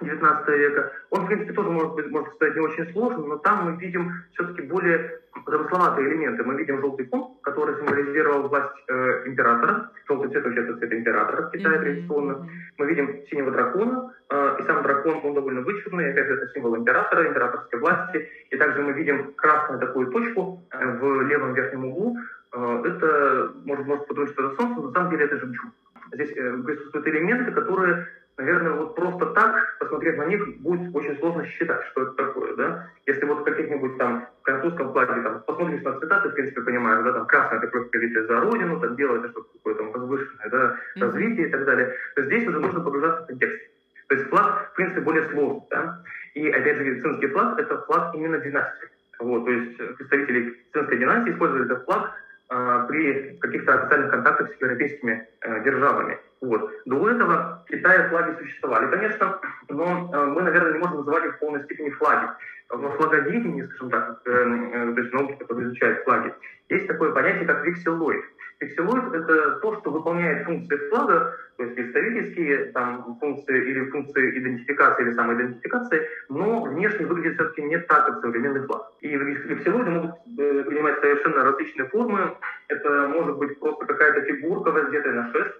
19 0.00 0.48
века. 0.48 0.92
Он, 1.10 1.24
в 1.24 1.26
принципе, 1.26 1.52
тоже 1.52 1.70
может 1.70 1.94
быть, 1.94 2.10
можно 2.10 2.30
сказать, 2.32 2.54
не 2.54 2.60
очень 2.60 2.92
сложный, 2.92 3.26
но 3.26 3.36
там 3.38 3.64
мы 3.64 3.80
видим 3.80 4.12
все-таки 4.32 4.62
более 4.62 5.20
замысловатые 5.46 6.08
элементы. 6.08 6.44
Мы 6.44 6.54
видим 6.56 6.80
желтый 6.80 7.06
фон, 7.06 7.36
который 7.42 7.76
символизировал 7.76 8.48
власть 8.48 8.74
э, 8.88 9.26
императора. 9.26 9.90
Желтый 10.08 10.30
цвет 10.30 10.44
вообще 10.44 10.60
это 10.62 10.76
цвет 10.78 10.92
императора 10.92 11.42
в 11.42 11.50
Китае 11.50 11.78
традиционно. 11.78 12.48
Мы 12.78 12.86
видим 12.86 13.26
синего 13.30 13.50
дракона, 13.50 14.14
э, 14.30 14.56
и 14.60 14.62
сам 14.64 14.82
дракон, 14.82 15.20
он 15.24 15.34
довольно 15.34 15.60
вычурный, 15.62 16.10
опять 16.10 16.26
же, 16.26 16.34
это 16.34 16.48
символ 16.52 16.76
императора, 16.76 17.28
императорской 17.28 17.80
власти. 17.80 18.28
И 18.50 18.56
также 18.56 18.82
мы 18.82 18.92
видим 18.92 19.32
красную 19.34 19.80
такую 19.80 20.08
точку 20.08 20.62
э, 20.70 20.98
в 20.98 21.22
левом 21.22 21.54
верхнем 21.54 21.86
углу. 21.86 22.16
Э, 22.52 22.82
это, 22.84 23.52
может, 23.64 23.86
может 23.86 24.06
подумать, 24.06 24.30
что 24.32 24.46
это 24.46 24.56
солнце, 24.56 24.80
но 24.80 24.88
на 24.88 24.92
самом 24.92 25.10
деле 25.10 25.24
это 25.24 25.38
жемчуг. 25.38 25.70
Здесь 26.12 26.32
э, 26.36 26.62
присутствуют 26.64 27.06
элементы, 27.08 27.52
которые 27.52 28.08
наверное, 28.38 28.72
вот 28.72 28.94
просто 28.94 29.26
так, 29.26 29.78
посмотреть 29.78 30.18
на 30.18 30.26
них, 30.26 30.60
будет 30.60 30.94
очень 30.94 31.18
сложно 31.18 31.46
считать, 31.46 31.84
что 31.86 32.02
это 32.02 32.12
такое, 32.12 32.54
да. 32.56 32.88
Если 33.06 33.24
вот 33.24 33.40
в 33.40 33.44
каких-нибудь 33.44 33.96
там 33.98 34.28
французском 34.42 34.92
плане, 34.92 35.22
там, 35.22 35.42
посмотришь 35.46 35.82
на 35.82 35.98
цитаты, 35.98 36.28
в 36.28 36.34
принципе, 36.34 36.60
понимаешь, 36.60 37.04
да, 37.04 37.12
там, 37.12 37.26
красное 37.26 37.58
это 37.58 37.68
кровь 37.68 37.90
пролитие 37.90 38.26
за 38.26 38.40
родину, 38.40 38.80
там, 38.80 38.94
белое 38.94 39.20
это 39.20 39.28
что-то 39.30 39.52
такое, 39.54 39.74
там, 39.74 39.90
возвышенное, 39.92 40.48
да, 40.50 40.76
развитие 40.96 41.48
и 41.48 41.50
так 41.50 41.64
далее, 41.64 41.94
то 42.14 42.22
здесь 42.22 42.46
уже 42.46 42.60
нужно 42.60 42.80
погружаться 42.80 43.24
в 43.24 43.26
контекст. 43.26 43.60
То 44.08 44.14
есть 44.14 44.28
флаг, 44.28 44.70
в 44.72 44.76
принципе, 44.76 45.00
более 45.00 45.28
сложный, 45.30 45.62
да. 45.70 46.02
И, 46.34 46.48
опять 46.50 46.76
же, 46.76 47.00
цинский 47.00 47.28
флаг— 47.28 47.58
это 47.60 47.78
флаг 47.82 48.14
именно 48.14 48.38
династии. 48.38 48.88
Вот, 49.18 49.46
то 49.46 49.50
есть 49.50 49.76
представители 49.96 50.54
цинской 50.74 50.98
династии 50.98 51.32
использовали 51.32 51.64
этот 51.64 51.84
флаг 51.86 52.12
при 52.48 53.36
каких-то 53.38 53.74
официальных 53.74 54.10
контактах 54.10 54.54
с 54.54 54.60
европейскими 54.60 55.26
э, 55.40 55.64
державами. 55.64 56.18
Вот. 56.40 56.70
До 56.84 57.08
этого 57.08 57.64
в 57.68 58.08
флаги 58.08 58.38
существовали, 58.38 58.90
конечно, 58.90 59.40
но 59.68 60.10
э, 60.12 60.26
мы, 60.26 60.42
наверное, 60.42 60.74
не 60.74 60.78
можем 60.78 60.98
называть 60.98 61.24
их 61.24 61.36
в 61.36 61.38
полной 61.38 61.64
степени 61.64 61.90
флаги. 61.90 62.28
В 62.68 62.90
флаговедении, 62.96 63.62
скажем 63.62 63.90
так, 63.90 64.20
э, 64.26 64.92
то 64.94 65.00
есть 65.00 65.12
науки, 65.12 65.36
которые 65.38 65.66
изучают 65.68 66.04
флаги, 66.04 66.34
есть 66.68 66.86
такое 66.86 67.12
понятие, 67.12 67.46
как 67.46 67.64
вексилоид. 67.64 68.24
Вексилоид— 68.60 69.12
это 69.14 69.52
то, 69.60 69.78
что 69.80 69.90
выполняет 69.90 70.46
функции 70.46 70.76
флага, 70.88 71.36
то 71.56 71.62
есть 71.62 71.74
представительские 71.74 72.72
там, 72.72 73.18
функции 73.20 73.70
или 73.70 73.90
функции 73.90 74.38
идентификации 74.38 75.04
или 75.04 75.12
самоидентификации, 75.14 76.08
но 76.28 76.62
внешне 76.62 77.06
выглядит 77.06 77.34
все-таки 77.34 77.62
не 77.62 77.78
так, 77.78 78.06
как 78.06 78.20
современный 78.20 78.66
флаг. 78.66 78.92
И 79.00 79.08
вексилоиды 79.16 79.90
могут 79.90 80.10
э, 80.38 80.64
принимать 80.64 81.00
совершенно 81.00 81.44
различные 81.44 81.88
формы. 81.88 82.36
Это 82.68 83.08
может 83.08 83.36
быть 83.38 83.58
просто 83.60 83.84
какая-то 83.84 84.22
фигурка, 84.22 84.70
воздетая 84.70 85.12
на 85.12 85.32
шест, 85.32 85.54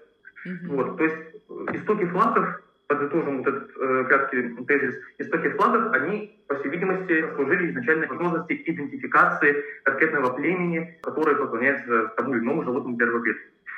Mm-hmm. 0.46 0.76
Вот, 0.76 0.96
то 0.96 1.04
есть 1.04 1.16
истоки 1.72 2.04
флагов, 2.06 2.60
подытожим 2.86 3.38
вот 3.38 3.48
этот 3.48 3.70
э, 3.76 4.04
краткий 4.04 4.64
тезис, 4.66 4.94
истоки 5.18 5.48
флагов, 5.50 5.92
они, 5.92 6.38
по 6.46 6.54
всей 6.56 6.70
видимости, 6.70 7.24
служили 7.34 7.70
изначально 7.70 8.06
возможности 8.06 8.62
идентификации 8.66 9.64
конкретного 9.84 10.32
племени, 10.34 10.98
которое 11.02 11.36
поклоняется 11.36 12.12
тому 12.16 12.34
или 12.34 12.42
иному 12.42 12.64
животному 12.64 12.96
первого 12.96 13.22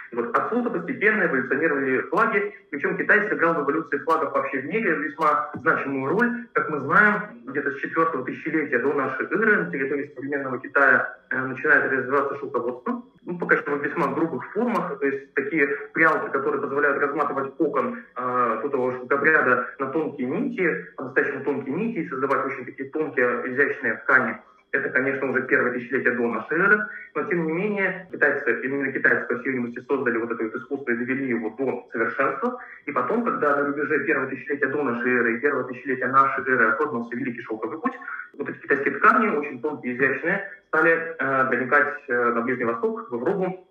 клетки. 0.09 0.15
Вот. 0.15 0.37
Отсюда 0.37 0.71
постепенно 0.71 1.25
эволюционировали 1.25 2.01
флаги, 2.09 2.55
причем 2.71 2.97
Китай 2.97 3.29
сыграл 3.29 3.55
в 3.55 3.63
эволюции 3.65 3.99
флагов 3.99 4.33
вообще 4.33 4.61
в 4.61 4.67
мире 4.67 4.95
весьма 4.97 5.51
значимую 5.55 6.11
роль. 6.13 6.47
Как 6.53 6.71
мы 6.71 6.81
знаем, 6.81 7.23
где-то 7.47 7.71
с 7.73 7.77
четвертого 7.77 8.25
тысячелетия 8.25 8.79
до 8.79 8.93
нашей 8.93 9.27
эры 9.27 9.65
на 9.65 9.71
территории 9.71 10.13
современного 10.15 10.59
Китая 10.61 11.17
э, 11.31 11.41
начинает 11.41 11.93
развиваться 11.93 12.39
шелководство. 12.39 13.03
Ну, 13.25 13.39
пока 13.39 13.59
что 13.59 13.73
в 13.73 13.85
весьма 13.85 14.15
грубых 14.15 14.51
формах, 14.53 14.99
то 14.99 15.07
есть 15.07 15.35
такие 15.35 15.67
прялки, 15.93 16.31
которые 16.31 16.63
позволяют 16.63 16.99
разматывать 16.99 17.55
кокон 17.57 17.99
э, 18.17 18.69
того 18.71 18.93
шелкобряда 18.93 19.67
на 19.79 19.87
тонкие 19.89 20.29
нити, 20.29 20.87
по-настоящему 20.97 21.45
тонкие 21.45 21.75
нити, 21.75 21.99
и 21.99 22.09
создавать 22.09 22.47
очень 22.47 22.65
такие 22.65 22.89
тонкие 22.91 23.53
изящные 23.53 23.95
ткани. 23.95 24.39
Это, 24.71 24.91
конечно, 24.91 25.31
уже 25.31 25.43
первое 25.45 25.73
тысячелетие 25.73 26.13
до 26.13 26.29
нашей 26.29 26.59
эры, 26.59 26.87
но 27.15 27.23
тем 27.25 27.47
не 27.47 27.53
менее 27.53 28.07
китайцы, 28.13 28.61
именно 28.65 28.93
китайцы, 28.93 29.27
по 29.27 29.39
всей 29.39 29.51
видимости, 29.53 29.81
создали 29.81 30.19
вот 30.19 30.31
это 30.31 30.45
вот 30.45 30.55
искусство 30.55 30.91
и 30.91 30.97
довели 30.97 31.29
его 31.29 31.51
до 31.51 31.89
совершенства. 31.91 32.61
И 32.85 32.93
потом, 32.93 33.25
когда 33.25 33.57
на 33.57 33.67
рубеже 33.67 34.05
первого 34.05 34.29
тысячелетия 34.29 34.67
до 34.67 34.83
нашей 34.83 35.11
эры 35.11 35.37
и 35.37 35.41
первого 35.41 35.65
тысячелетия 35.65 36.09
нашей 36.09 36.45
эры 36.45 36.67
оформился 36.69 37.17
Великий 37.17 37.41
Шелковый 37.43 37.81
путь, 37.81 37.95
вот 38.37 38.51
эти 38.51 38.59
китайские 38.59 38.97
ткани, 38.97 39.29
очень 39.29 39.61
тонкие, 39.63 39.97
изящные, 39.97 40.51
стали 40.69 40.93
э, 40.93 41.49
проникать 41.49 41.95
э, 42.09 42.33
на 42.35 42.43
Ближний 42.43 42.67
Восток, 42.67 43.11
в 43.11 43.15
Европу, 43.15 43.67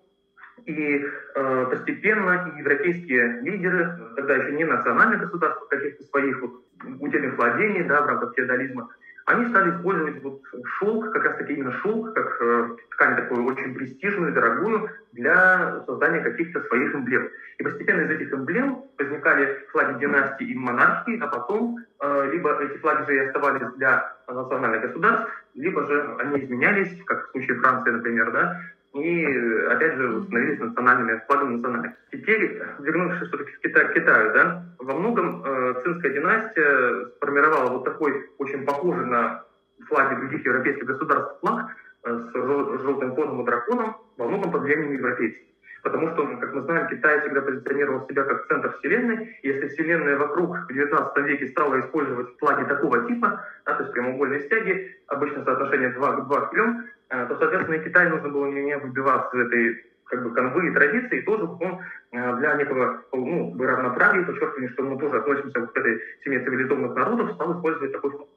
и 0.66 1.04
э, 1.34 1.66
постепенно 1.70 2.52
европейские 2.58 3.40
лидеры, 3.42 3.96
тогда 4.16 4.34
еще 4.34 4.52
не 4.52 4.64
национальных 4.64 5.20
государств, 5.20 5.62
а 5.62 5.76
каких-то 5.76 6.02
своих 6.04 6.40
вот, 6.42 6.64
удельных 6.98 7.36
владений 7.36 7.84
да, 7.84 8.02
в 8.02 8.06
рамках 8.06 8.34
феодализма, 8.34 8.88
они 9.28 9.46
стали 9.50 9.76
использовать 9.76 10.22
вот 10.22 10.40
шелк, 10.78 11.12
как 11.12 11.24
раз 11.24 11.36
таки 11.36 11.52
именно 11.52 11.72
шелк, 11.82 12.14
как 12.14 12.40
э, 12.40 12.68
ткань 12.92 13.16
такую 13.16 13.44
очень 13.44 13.74
престижную, 13.74 14.32
дорогую, 14.32 14.90
для 15.12 15.82
создания 15.84 16.20
каких-то 16.20 16.62
своих 16.62 16.94
эмблем. 16.94 17.28
И 17.58 17.62
постепенно 17.62 18.00
из 18.02 18.10
этих 18.10 18.32
эмблем 18.32 18.84
возникали 18.98 19.66
флаги 19.70 20.00
династии 20.00 20.46
и 20.46 20.54
монархии, 20.54 21.20
а 21.20 21.26
потом 21.26 21.76
э, 22.00 22.30
либо 22.32 22.58
эти 22.62 22.78
флаги 22.78 23.04
же 23.04 23.16
и 23.16 23.26
оставались 23.26 23.70
для 23.76 24.16
национальных 24.26 24.80
государств, 24.80 25.30
либо 25.54 25.86
же 25.86 26.16
они 26.20 26.44
изменялись, 26.44 27.04
как 27.04 27.28
в 27.28 27.30
случае 27.32 27.58
Франции, 27.58 27.90
например, 27.90 28.32
да, 28.32 28.58
и, 28.94 29.26
опять 29.70 29.94
же, 29.94 30.22
становились 30.24 30.60
национальными, 30.60 31.22
флагами 31.26 31.56
национальных. 31.56 31.92
Теперь, 32.10 32.62
вернувшись 32.80 33.28
все-таки 33.28 33.52
к 33.52 33.60
Китаю, 33.60 33.94
Китаю, 33.94 34.32
да, 34.32 34.64
во 34.78 34.94
многом 34.94 35.42
э, 35.44 35.74
цинская 35.84 36.10
династия 36.10 37.06
сформировала 37.16 37.70
вот 37.70 37.84
такой 37.84 38.30
очень 38.38 38.64
похожий 38.64 39.06
на 39.06 39.44
флаги 39.88 40.16
других 40.16 40.44
европейских 40.44 40.86
государств 40.86 41.40
флаг 41.40 41.76
э, 42.04 42.28
с 42.32 42.82
желтым 42.82 43.14
фоном 43.14 43.42
и 43.42 43.44
драконом, 43.44 43.96
во 44.16 44.28
многом 44.28 44.50
под 44.50 44.62
влиянием 44.62 44.92
европейцев. 44.92 45.42
Потому 45.82 46.10
что, 46.12 46.26
как 46.38 46.54
мы 46.54 46.62
знаем, 46.62 46.88
Китай 46.88 47.20
всегда 47.20 47.40
позиционировал 47.42 48.06
себя 48.08 48.24
как 48.24 48.46
центр 48.48 48.72
Вселенной. 48.78 49.38
Если 49.42 49.68
Вселенная 49.68 50.16
вокруг 50.16 50.56
в 50.56 50.70
XIX 50.70 51.22
веке 51.22 51.48
стала 51.48 51.80
использовать 51.80 52.36
флаги 52.38 52.68
такого 52.68 53.06
типа, 53.06 53.44
да, 53.64 53.74
то 53.74 53.82
есть 53.82 53.92
прямоугольные 53.92 54.40
стяги, 54.40 54.96
обычно 55.06 55.44
соотношение 55.44 55.90
2 55.90 56.12
к 56.12 56.26
2 56.26 56.40
к 56.40 56.50
3, 56.50 56.62
Э, 57.10 57.26
то, 57.26 57.36
соответственно, 57.38 57.76
и 57.76 57.84
Китай 57.84 58.08
нужно 58.08 58.28
было 58.28 58.46
не 58.46 58.76
выбиваться 58.76 59.36
из 59.36 59.46
этой 59.46 59.84
как 60.04 60.24
бы 60.24 60.32
канвы 60.32 60.68
и 60.68 60.74
традиции, 60.74 61.20
тоже 61.20 61.44
он 61.44 61.80
э, 62.12 62.36
для 62.36 62.54
некого 62.54 63.02
ну, 63.12 63.54
равноправия, 63.58 64.24
подчеркивания, 64.24 64.70
что 64.70 64.82
мы 64.82 64.98
тоже 64.98 65.18
относимся 65.18 65.66
к 65.66 65.76
этой 65.76 66.00
семье 66.24 66.44
цивилизованных 66.44 66.94
народов, 66.94 67.32
стал 67.32 67.56
использовать 67.56 67.92
такой 67.92 68.10
фонд. 68.12 68.28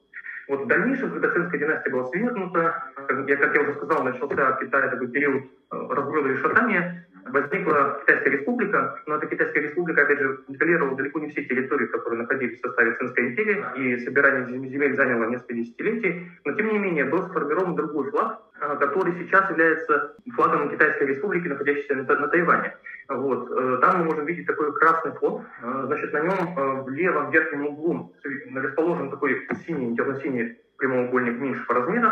Вот 0.47 0.61
в 0.61 0.67
дальнейшем, 0.67 1.11
когда 1.11 1.31
цинская 1.31 1.59
династия 1.59 1.91
была 1.91 2.03
свергнута, 2.05 2.83
как 2.95 3.29
я, 3.29 3.35
как 3.37 3.55
я 3.55 3.61
уже 3.61 3.73
сказал, 3.73 4.03
начался 4.03 4.51
в 4.51 4.59
Китае 4.59 4.89
такой 4.89 5.07
период 5.09 5.43
э, 5.43 5.75
разброда 5.89 6.29
и 6.29 6.37
шатания, 6.37 7.07
возникла 7.25 7.99
Китайская 8.01 8.29
республика, 8.31 8.95
но 9.05 9.15
эта 9.15 9.27
Китайская 9.27 9.61
республика, 9.61 10.03
опять 10.03 10.19
же, 10.19 10.37
контролировала 10.47 10.95
далеко 10.95 11.19
не 11.19 11.29
все 11.29 11.43
территории, 11.43 11.87
которые 11.87 12.21
находились 12.21 12.59
в 12.59 12.61
составе 12.61 12.95
Цинской 12.95 13.29
империи, 13.29 13.63
и 13.77 13.97
собирание 14.05 14.69
земель 14.69 14.95
заняло 14.95 15.25
несколько 15.25 15.53
десятилетий, 15.53 16.31
но 16.45 16.53
тем 16.53 16.67
не 16.67 16.79
менее 16.79 17.05
был 17.05 17.23
сформирован 17.23 17.75
другой 17.75 18.09
флаг, 18.11 18.41
а, 18.59 18.75
который 18.75 19.13
сейчас 19.13 19.49
является 19.49 20.15
флагом 20.35 20.69
Китайской 20.69 21.07
республики, 21.07 21.47
находящейся 21.47 21.95
на, 21.95 22.03
на 22.03 22.27
Тайване. 22.27 22.75
Вот. 23.09 23.51
Э, 23.51 23.77
там 23.81 23.99
мы 23.99 24.05
можем 24.05 24.25
видеть 24.25 24.47
такой 24.47 24.73
красный 24.73 25.11
фон. 25.13 25.43
Э, 25.61 25.83
значит, 25.87 26.13
на 26.13 26.19
нем 26.19 26.57
э, 26.57 26.81
в 26.83 26.89
левом 26.89 27.31
верхнем 27.31 27.65
углу 27.67 28.13
расположен 28.55 29.09
такой 29.09 29.47
синий, 29.65 29.95
темно-синий 29.95 30.57
прямоугольник 30.77 31.39
меньше 31.39 31.65
по 31.65 31.75
размеру, 31.75 32.09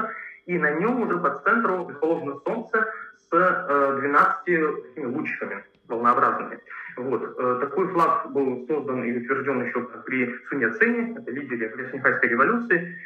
и 0.49 0.57
на 0.57 0.71
нем 0.71 1.03
уже 1.03 1.17
по 1.19 1.29
центру 1.45 1.87
расположено 1.87 2.39
солнце 2.43 2.91
с 3.29 3.29
12 3.29 4.45
такими 4.83 5.05
лучиками 5.05 5.63
волнообразными. 5.87 6.59
Вот. 6.97 7.37
Такой 7.59 7.87
флаг 7.89 8.31
был 8.31 8.65
создан 8.67 9.03
и 9.03 9.15
утвержден 9.15 9.63
еще 9.63 9.81
при 10.07 10.35
Сунья 10.49 10.71
Цене, 10.71 11.15
это 11.15 11.29
лидере 11.29 11.71
Шанхайской 11.91 12.29
революции 12.29 12.97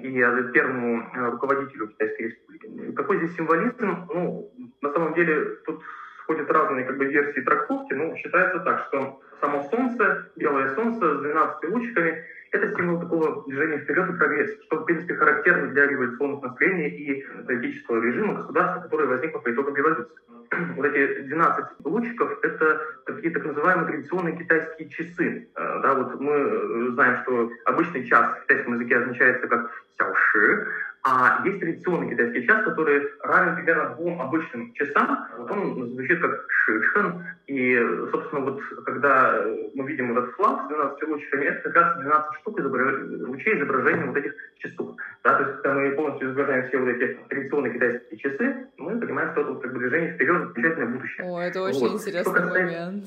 и 0.00 0.52
первому 0.54 1.10
э, 1.12 1.30
руководителю 1.30 1.88
Китайской 1.88 2.22
республики. 2.22 2.92
Какой 2.92 3.18
здесь 3.18 3.34
символизм? 3.34 4.06
Ну, 4.14 4.52
на 4.80 4.92
самом 4.92 5.14
деле, 5.14 5.56
тут 5.66 5.82
сходят 6.22 6.48
разные 6.52 6.84
как 6.84 6.98
бы, 6.98 7.06
версии 7.06 7.40
трактовки, 7.40 7.94
но 7.94 8.14
считается 8.14 8.60
так, 8.60 8.86
что 8.86 9.20
само 9.40 9.68
Солнце, 9.70 10.30
белое 10.36 10.72
Солнце 10.76 11.18
с 11.18 11.20
12 11.20 11.68
лучиками, 11.70 12.24
это 12.52 12.76
символ 12.76 13.00
такого 13.00 13.44
движения 13.46 13.78
вперед 13.78 14.10
и 14.10 14.12
прогресса, 14.12 14.62
что, 14.64 14.76
в 14.76 14.84
принципе, 14.84 15.14
характерно 15.14 15.68
для 15.68 15.86
революционных 15.86 16.42
настроений 16.42 16.88
и 16.88 17.22
политического 17.46 18.02
режима 18.02 18.34
государства, 18.34 18.82
которое 18.82 19.08
возникло 19.08 19.38
по 19.38 19.52
итогам 19.52 19.74
революции. 19.74 20.16
Вот 20.76 20.84
эти 20.84 21.22
12 21.22 21.64
лучиков— 21.84 22.38
это 22.42 22.80
такие 23.06 23.32
так 23.32 23.46
называемые 23.46 23.88
традиционные 23.88 24.36
китайские 24.36 24.88
часы. 24.90 25.48
Э, 25.56 25.80
да, 25.82 25.94
вот 25.94 26.20
мы 26.20 26.32
э, 26.32 26.90
знаем, 26.92 27.22
что 27.22 27.50
обычный 27.64 28.04
час 28.06 28.36
в 28.36 28.42
китайском 28.42 28.74
языке 28.74 28.98
означается 28.98 29.48
как 29.48 29.70
сяоши, 29.96 30.66
а 31.04 31.42
есть 31.44 31.58
традиционный 31.58 32.10
китайский 32.10 32.46
час, 32.46 32.64
который 32.64 33.02
равен 33.22 33.56
примерно 33.56 33.96
двум 33.96 34.20
обычным 34.20 34.72
часам. 34.74 35.26
Вот 35.36 35.50
он 35.50 35.90
звучит 35.94 36.20
как 36.20 36.46
шичен. 36.48 37.24
И, 37.48 37.76
собственно, 38.12 38.42
вот 38.42 38.60
когда 38.84 39.44
мы 39.74 39.84
видим 39.88 40.16
этот 40.16 40.32
флаг 40.34 40.66
с 40.66 40.68
12 40.68 41.08
лучиками, 41.08 41.44
это 41.46 41.70
как 41.70 41.74
раз 41.74 42.00
12 42.02 42.34
штук 42.40 42.60
изображ... 42.60 42.94
лучей 43.26 43.58
изображения 43.58 44.04
вот 44.04 44.16
этих 44.16 44.32
часов. 44.58 44.96
Да, 45.24 45.38
то 45.38 45.42
есть, 45.44 45.56
когда 45.56 45.74
мы 45.74 45.90
полностью 45.90 46.28
изображаем 46.28 46.68
все 46.68 46.78
вот 46.78 46.88
эти 46.88 47.18
традиционные 47.28 47.72
китайские 47.72 48.18
часы, 48.20 48.66
мы 48.76 49.00
понимаем, 49.00 49.32
что 49.32 49.40
это 49.40 49.50
вот 49.50 49.62
как 49.62 49.72
бы 49.72 49.80
движение 49.80 50.14
вперед, 50.14 50.52
замечательное 50.54 50.86
будущее. 50.86 51.26
О, 51.26 51.40
это 51.40 51.62
очень 51.62 51.80
вот. 51.80 52.00
интересный 52.00 52.32
касается... 52.32 52.60
момент. 52.60 53.04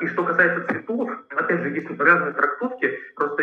И 0.00 0.06
что 0.08 0.24
касается 0.24 0.66
цветов, 0.66 1.10
опять 1.28 1.62
же, 1.62 1.68
есть 1.70 1.88
разные 1.98 2.32
трактовки. 2.32 2.98
Просто 3.14 3.42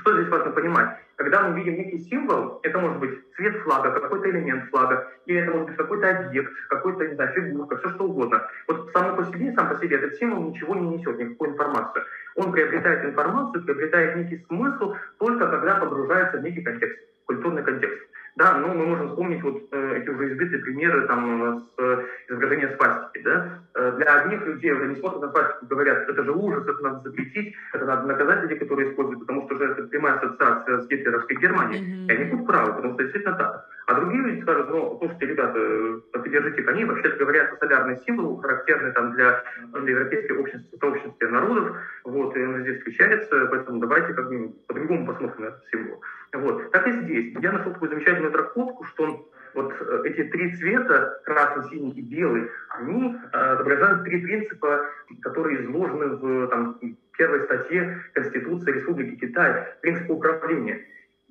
что 0.00 0.12
здесь 0.14 0.28
важно 0.28 0.50
понимать? 0.50 0.98
Когда 1.16 1.42
мы 1.42 1.58
видим 1.58 1.76
некий 1.76 1.98
символ, 2.00 2.58
это 2.64 2.78
может 2.78 2.98
быть 2.98 3.10
цвет 3.36 3.56
флага, 3.62 3.92
какой-то 3.92 4.30
элемент 4.30 4.68
флага, 4.70 5.06
или 5.26 5.40
это 5.40 5.52
может 5.52 5.68
быть 5.68 5.76
какой-то 5.76 6.10
объект, 6.10 6.52
какой-то, 6.68 7.06
не 7.06 7.14
знаю, 7.14 7.32
фигурка, 7.32 7.76
все 7.76 7.90
что 7.90 8.04
угодно. 8.04 8.42
Вот 8.66 8.90
само 8.92 9.16
по 9.16 9.24
себе, 9.24 9.52
сам 9.52 9.68
по 9.68 9.76
себе 9.78 9.96
этот 9.96 10.16
символ 10.16 10.50
ничего 10.50 10.74
не 10.74 10.96
несет, 10.96 11.18
никакую 11.18 11.52
информацию. 11.52 12.04
Он 12.34 12.50
приобретает 12.50 13.04
информацию, 13.04 13.62
приобретает 13.64 14.16
некий 14.16 14.44
смысл 14.48 14.96
только 15.18 15.48
когда 15.48 15.76
погружается 15.76 16.38
в 16.38 16.42
некий 16.42 16.62
контекст, 16.62 16.98
культурный 17.26 17.62
контекст. 17.62 18.00
Да, 18.36 18.58
ну 18.58 18.74
мы 18.74 18.86
можем 18.86 19.08
вспомнить 19.10 19.42
вот 19.42 19.62
э, 19.70 19.98
эти 19.98 20.08
уже 20.08 20.32
избитые 20.32 20.60
примеры 20.60 21.06
там 21.06 21.60
с 21.60 21.72
э, 21.78 22.04
изображения 22.28 22.68
спастики. 22.74 23.22
Да? 23.22 23.60
Э, 23.74 23.92
для 23.96 24.06
одних 24.06 24.44
людей 24.44 24.72
уже 24.72 24.88
не 24.88 24.96
смотрят 24.96 25.22
на 25.22 25.28
спастику, 25.28 25.66
говорят, 25.66 26.08
это 26.08 26.24
же 26.24 26.32
ужас, 26.32 26.66
это 26.66 26.82
надо 26.82 27.08
запретить, 27.08 27.54
это 27.72 27.84
надо 27.84 28.06
наказать 28.08 28.42
людей, 28.42 28.58
которые 28.58 28.90
используют, 28.90 29.20
потому 29.20 29.44
что 29.44 29.54
уже 29.54 29.70
это 29.70 29.84
прямая 29.84 30.14
ассоциация 30.14 30.80
с 30.80 30.88
гитлеровской 30.88 31.36
Германией. 31.36 31.80
Mm-hmm. 31.80 32.06
И 32.08 32.12
они 32.12 32.30
будут 32.32 32.46
правы, 32.46 32.72
потому 32.72 32.94
что 32.94 33.02
действительно 33.04 33.36
так. 33.36 33.68
А 33.86 33.94
другие 34.00 34.22
люди 34.22 34.42
скажут, 34.42 34.70
ну, 34.70 34.96
слушайте, 34.98 35.26
ребята, 35.26 36.00
поддержите 36.12 36.62
коней, 36.62 36.84
вообще 36.84 37.10
говоря, 37.10 37.44
это 37.44 37.56
солярный 37.56 37.98
символ, 38.06 38.36
характерный 38.38 38.92
там 38.92 39.12
для, 39.12 39.42
для 39.72 39.92
европейской 39.92 40.38
общности, 40.38 40.76
сообщества 40.78 41.26
народов, 41.28 41.76
вот, 42.04 42.36
и 42.36 42.42
он 42.42 42.62
здесь 42.62 42.78
встречается, 42.78 43.46
поэтому 43.46 43.80
давайте 43.80 44.14
как 44.14 44.28
по-другому 44.66 45.06
посмотрим 45.06 45.44
на 45.44 45.48
этот 45.48 45.64
символ. 45.70 46.02
Вот. 46.32 46.70
Так 46.72 46.86
и 46.88 46.92
здесь. 46.92 47.36
Я 47.40 47.52
нашел 47.52 47.72
такую 47.72 47.90
замечательную 47.90 48.32
трактовку, 48.32 48.84
что 48.84 49.30
вот 49.54 49.72
э, 49.80 50.02
эти 50.04 50.24
три 50.30 50.56
цвета, 50.56 51.20
красный, 51.24 51.70
синий 51.70 51.92
и 51.92 52.02
белый, 52.02 52.50
они 52.70 53.14
э, 53.14 53.36
отображают 53.36 54.04
три 54.04 54.20
принципа, 54.20 54.86
которые 55.22 55.62
изложены 55.62 56.16
в 56.16 56.48
там, 56.48 56.78
первой 57.16 57.44
статье 57.44 58.02
Конституции 58.14 58.72
Республики 58.72 59.26
Китай, 59.26 59.76
принципы 59.80 60.12
управления. 60.12 60.80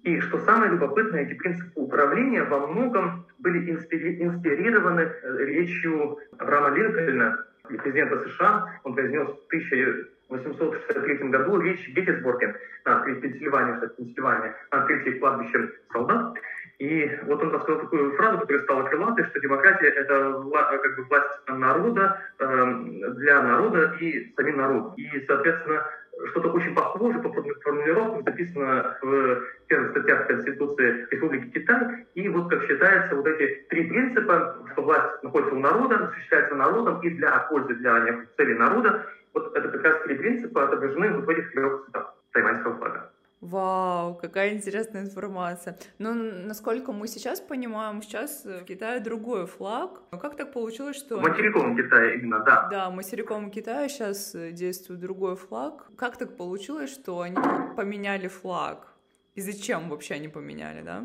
И 0.03 0.19
что 0.19 0.37
самое 0.39 0.71
любопытное, 0.71 1.21
эти 1.21 1.33
принципы 1.33 1.71
управления 1.75 2.43
во 2.43 2.67
многом 2.67 3.25
были 3.39 3.71
инспирированы 3.71 5.01
э, 5.01 5.45
речью 5.45 6.17
Авраама 6.37 6.75
Линкольна, 6.75 7.45
президента 7.63 8.19
США. 8.27 8.81
Он 8.83 8.95
произнес 8.95 9.27
в 9.27 9.45
1863 9.47 11.29
году 11.29 11.59
речь 11.61 11.87
в 11.87 11.93
Геттисбурге, 11.93 12.55
на 12.83 12.97
открытии 12.97 13.21
Пенсильвании, 13.21 13.77
штат 13.77 13.95
Пенсильвания, 13.95 14.55
на 14.71 14.81
открытии 14.81 15.19
кладбища 15.19 15.71
солдат. 15.93 16.35
И 16.79 17.19
вот 17.23 17.41
он 17.41 17.51
рассказал 17.51 17.81
такую 17.81 18.11
фразу, 18.17 18.39
которая 18.39 18.63
стала 18.63 18.83
крылатой, 18.83 19.25
что 19.25 19.39
демократия— 19.39 19.87
это 19.95 20.33
как 20.81 20.95
бы 20.97 21.03
власть 21.03 21.47
народа, 21.47 22.21
э, 22.39 22.83
для 23.15 23.41
народа 23.41 23.95
и 24.01 24.33
самим 24.35 24.57
народом. 24.57 24.93
И, 24.97 25.25
соответственно, 25.25 25.85
что-то 26.29 26.49
очень 26.49 26.75
похожее 26.75 27.21
по 27.21 27.29
формулировкам 27.31 28.23
записано 28.23 28.97
в 29.01 29.41
первых 29.67 29.91
статьях 29.91 30.27
Конституции 30.27 31.07
Республики 31.09 31.49
Китай. 31.49 32.05
И 32.13 32.29
вот, 32.29 32.49
как 32.49 32.63
считается, 32.63 33.15
вот 33.15 33.27
эти 33.27 33.65
три 33.69 33.87
принципа, 33.87 34.55
что 34.71 34.83
власть 34.83 35.23
находится 35.23 35.55
у 35.55 35.59
народа, 35.59 36.07
осуществляется 36.07 36.55
народом 36.55 37.01
и 37.01 37.09
для 37.09 37.39
пользы, 37.49 37.75
для 37.75 38.25
целей 38.37 38.55
народа, 38.55 39.05
вот 39.33 39.55
это 39.55 39.69
как 39.69 39.83
раз 39.83 40.01
три 40.03 40.15
принципа 40.15 40.65
отображены 40.65 41.11
вот 41.13 41.25
в 41.25 41.29
этих 41.29 41.51
трех 41.51 41.85
цветах 41.85 42.15
тайваньского 42.31 42.77
флага. 42.77 43.09
Вау, 43.43 44.15
какая 44.15 44.53
интересная 44.53 45.01
информация. 45.01 45.77
Но 45.97 46.13
насколько 46.13 46.93
мы 46.93 47.09
сейчас 47.09 47.41
понимаем, 47.41 48.01
сейчас 48.01 48.45
в 48.45 48.63
Китае 48.63 49.01
другой 49.01 49.47
флаг. 49.47 50.01
Но 50.11 50.17
как 50.17 50.37
так 50.37 50.53
получилось, 50.53 50.95
что... 50.95 51.19
Материковом 51.19 51.75
Китае 51.75 52.19
именно, 52.19 52.39
да. 52.39 52.69
Да, 52.71 52.89
материковом 52.89 53.51
Китае 53.51 53.89
сейчас 53.89 54.33
действует 54.33 55.01
другой 55.01 55.35
флаг. 55.35 55.91
Как 55.97 56.15
так 56.15 56.37
получилось, 56.37 56.89
что 56.89 57.19
они 57.19 57.35
поменяли 57.75 58.29
флаг? 58.29 58.87
И 59.35 59.41
зачем 59.41 59.89
вообще 59.89 60.13
они 60.13 60.29
поменяли, 60.29 60.81
да? 60.81 61.03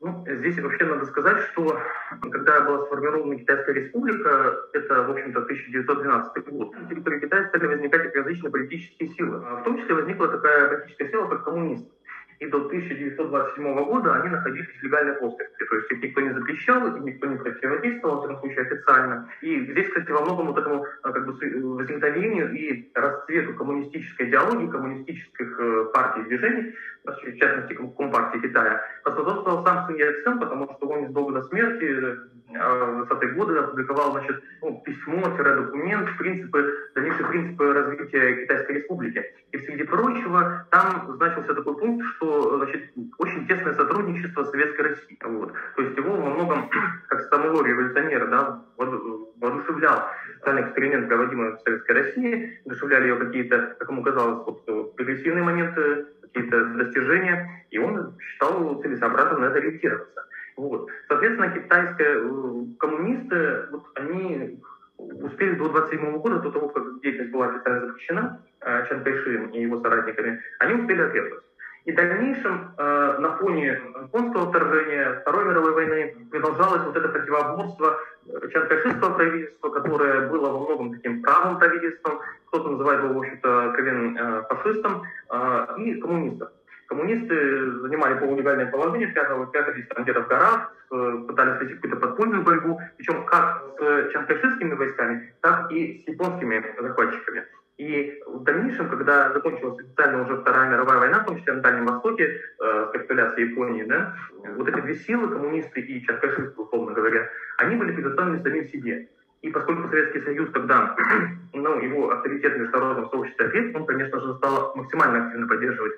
Ну, 0.00 0.24
здесь 0.28 0.58
вообще 0.58 0.84
надо 0.84 1.06
сказать, 1.06 1.42
что 1.52 1.80
когда 2.20 2.60
была 2.60 2.84
сформирована 2.86 3.36
Китайская 3.36 3.72
республика, 3.72 4.56
это, 4.74 5.02
в 5.04 5.10
общем-то, 5.10 5.40
1912 5.40 6.48
год, 6.48 6.78
на 6.78 6.88
территории 6.88 7.20
Китая 7.20 7.48
стали 7.48 7.66
возникать 7.66 8.14
различные 8.14 8.50
политические 8.50 9.08
силы. 9.10 9.38
В 9.38 9.62
том 9.64 9.78
числе 9.78 9.94
возникла 9.94 10.28
такая 10.28 10.68
политическая 10.68 11.08
сила, 11.08 11.28
как 11.28 11.44
коммунисты 11.44 11.90
и 12.38 12.46
до 12.46 12.58
1927 12.66 13.84
года 13.84 14.14
они 14.16 14.30
находились 14.30 14.68
в 14.68 14.82
легальной 14.82 15.14
плоскости. 15.14 15.64
То 15.64 15.76
есть 15.76 15.90
их 15.90 16.02
никто 16.02 16.20
не 16.20 16.32
запрещал, 16.32 16.86
им 16.96 17.04
никто 17.04 17.26
не 17.26 17.36
противодействовал, 17.36 18.20
в 18.20 18.24
этом 18.24 18.40
случае 18.40 18.62
официально. 18.62 19.28
И 19.42 19.60
здесь, 19.72 19.88
кстати, 19.88 20.10
во 20.10 20.22
многом 20.22 20.46
вот 20.48 20.58
этому 20.58 20.86
а, 21.02 21.12
как 21.12 21.26
бы, 21.26 21.32
возникновению 21.32 22.52
и 22.52 22.90
расцвету 22.94 23.54
коммунистической 23.54 24.28
идеологии, 24.28 24.70
коммунистических 24.70 25.60
э, 25.60 25.84
партий 25.94 26.20
и 26.20 26.24
движений, 26.24 26.74
в 27.04 27.36
частности, 27.38 27.74
Компартии 27.96 28.38
Китая, 28.38 28.82
поспособствовал 29.04 29.64
сам 29.64 29.86
Сунь 29.86 29.98
Яцен, 29.98 30.38
потому 30.38 30.64
что 30.76 30.88
он 30.88 31.02
незадолго 31.02 31.34
до 31.34 31.42
смерти 31.44 32.16
а, 32.54 33.04
в 33.04 33.12
20-е 33.12 33.32
годы 33.32 33.58
опубликовал 33.58 34.12
значит, 34.12 34.42
ну, 34.62 34.80
письмо-документ, 34.84 36.16
принципы, 36.18 36.90
дальнейшие 36.94 37.26
принципы 37.26 37.72
развития 37.72 38.42
Китайской 38.42 38.72
Республики. 38.78 39.24
И 39.52 39.58
среди 39.58 39.84
прочего 39.84 40.66
там 40.70 41.12
значился 41.16 41.54
такой 41.54 41.76
пункт, 41.76 42.06
что 42.16 42.25
значит, 42.56 42.92
очень 43.18 43.46
тесное 43.46 43.74
сотрудничество 43.74 44.44
с 44.44 44.50
Советской 44.50 44.82
Россией. 44.82 45.18
Вот. 45.24 45.52
То 45.76 45.82
есть 45.82 45.96
его 45.96 46.16
во 46.16 46.30
многом, 46.30 46.70
как 47.08 47.20
самого 47.22 47.64
революционера, 47.64 48.26
да, 48.26 48.62
воодушевлял 48.76 50.04
социальный 50.38 50.62
эксперимент, 50.62 51.08
проводимый 51.08 51.52
в 51.52 51.60
Советской 51.60 51.92
России, 51.92 52.60
воодушевляли 52.64 53.08
ее 53.08 53.16
какие-то, 53.16 53.76
как 53.78 53.90
ему 53.90 54.02
казалось, 54.02 54.46
вот, 54.46 54.96
прогрессивные 54.96 55.44
моменты, 55.44 56.06
какие-то 56.22 56.64
достижения, 56.64 57.66
и 57.70 57.78
он 57.78 58.18
считал 58.18 58.80
целесообразным 58.82 59.40
на 59.40 59.46
это 59.46 59.58
ориентироваться. 59.58 60.26
Вот. 60.56 60.88
Соответственно, 61.08 61.50
китайские 61.50 62.08
э, 62.08 62.64
коммунисты, 62.78 63.66
вот, 63.70 63.84
они 63.94 64.58
успели 64.98 65.54
до 65.54 65.68
27 65.68 66.18
года, 66.18 66.38
до 66.40 66.50
того, 66.50 66.68
как 66.68 67.00
деятельность 67.02 67.32
была 67.32 67.48
официально 67.48 67.86
запрещена 67.86 68.42
э, 68.60 68.86
Чан 68.88 69.04
Кайши 69.04 69.50
и 69.52 69.62
его 69.62 69.80
соратниками, 69.80 70.40
они 70.58 70.74
успели 70.74 71.02
ответствовать. 71.02 71.44
И 71.86 71.92
в 71.92 71.94
дальнейшем 71.94 72.74
э, 72.76 73.16
на 73.20 73.36
фоне 73.36 73.80
японского 74.02 74.50
вторжения, 74.50 75.20
Второй 75.20 75.44
мировой 75.44 75.72
войны 75.72 76.16
продолжалось 76.32 76.82
вот 76.84 76.96
это 76.96 77.08
противоборство 77.08 77.96
э, 78.26 78.48
чанкайшистского 78.52 79.14
правительства, 79.14 79.68
которое 79.68 80.28
было 80.28 80.50
во 80.50 80.64
многом 80.64 80.94
таким 80.94 81.22
правым 81.22 81.58
правительством, 81.60 82.18
кто-то 82.46 82.70
называет 82.70 83.04
его, 83.04 83.14
в 83.14 83.18
общем-то, 83.18 83.72
ковен 83.76 84.18
э, 84.18 84.42
фашистом, 84.48 85.02
э, 85.30 85.66
и 85.78 86.00
коммунистов. 86.00 86.50
Коммунисты 86.88 87.70
занимали 87.82 88.18
полулегальное 88.18 88.66
положение, 88.66 89.08
прятались 89.08 89.86
там 89.94 90.02
где-то 90.02 90.22
в 90.24 90.26
горах, 90.26 90.74
э, 90.90 91.18
пытались 91.28 91.60
вести 91.60 91.74
какую-то 91.76 92.00
подпольную 92.00 92.42
борьбу, 92.42 92.80
причем 92.96 93.24
как 93.26 93.62
с 93.78 94.12
чанкайшистскими 94.12 94.74
войсками, 94.74 95.32
так 95.40 95.70
и 95.70 96.02
с 96.04 96.08
японскими 96.08 96.64
захватчиками. 96.80 97.44
И 97.78 98.22
в 98.26 98.42
дальнейшем, 98.42 98.88
когда 98.88 99.32
закончилась 99.34 99.78
официально 99.78 100.22
уже 100.22 100.40
Вторая 100.40 100.70
мировая 100.70 100.98
война, 100.98 101.20
в 101.20 101.26
том 101.26 101.38
числе 101.38 101.52
на 101.54 101.60
Дальнем 101.60 101.86
Востоке, 101.86 102.24
э, 102.24 102.86
с 102.88 102.92
капитуляцией 102.92 103.50
Японии, 103.50 103.84
да, 103.84 104.16
вот 104.56 104.66
эти 104.66 104.80
две 104.80 104.94
силы, 104.94 105.28
коммунисты 105.28 105.80
и 105.80 106.02
чанкайшисты, 106.06 106.58
условно 106.58 106.94
говоря, 106.94 107.28
они 107.58 107.76
были 107.76 107.92
предоставлены 107.92 108.42
самим 108.42 108.64
себе. 108.64 109.08
И 109.42 109.50
поскольку 109.50 109.90
Советский 109.90 110.22
Союз 110.22 110.50
тогда, 110.52 110.96
ну, 111.52 111.78
его 111.80 112.10
авторитет 112.10 112.54
в 112.54 112.60
международном 112.60 113.10
сообществе 113.10 113.46
окреп, 113.46 113.76
он, 113.76 113.84
конечно 113.84 114.20
же, 114.20 114.34
стал 114.36 114.74
максимально 114.74 115.26
активно 115.26 115.46
поддерживать 115.46 115.92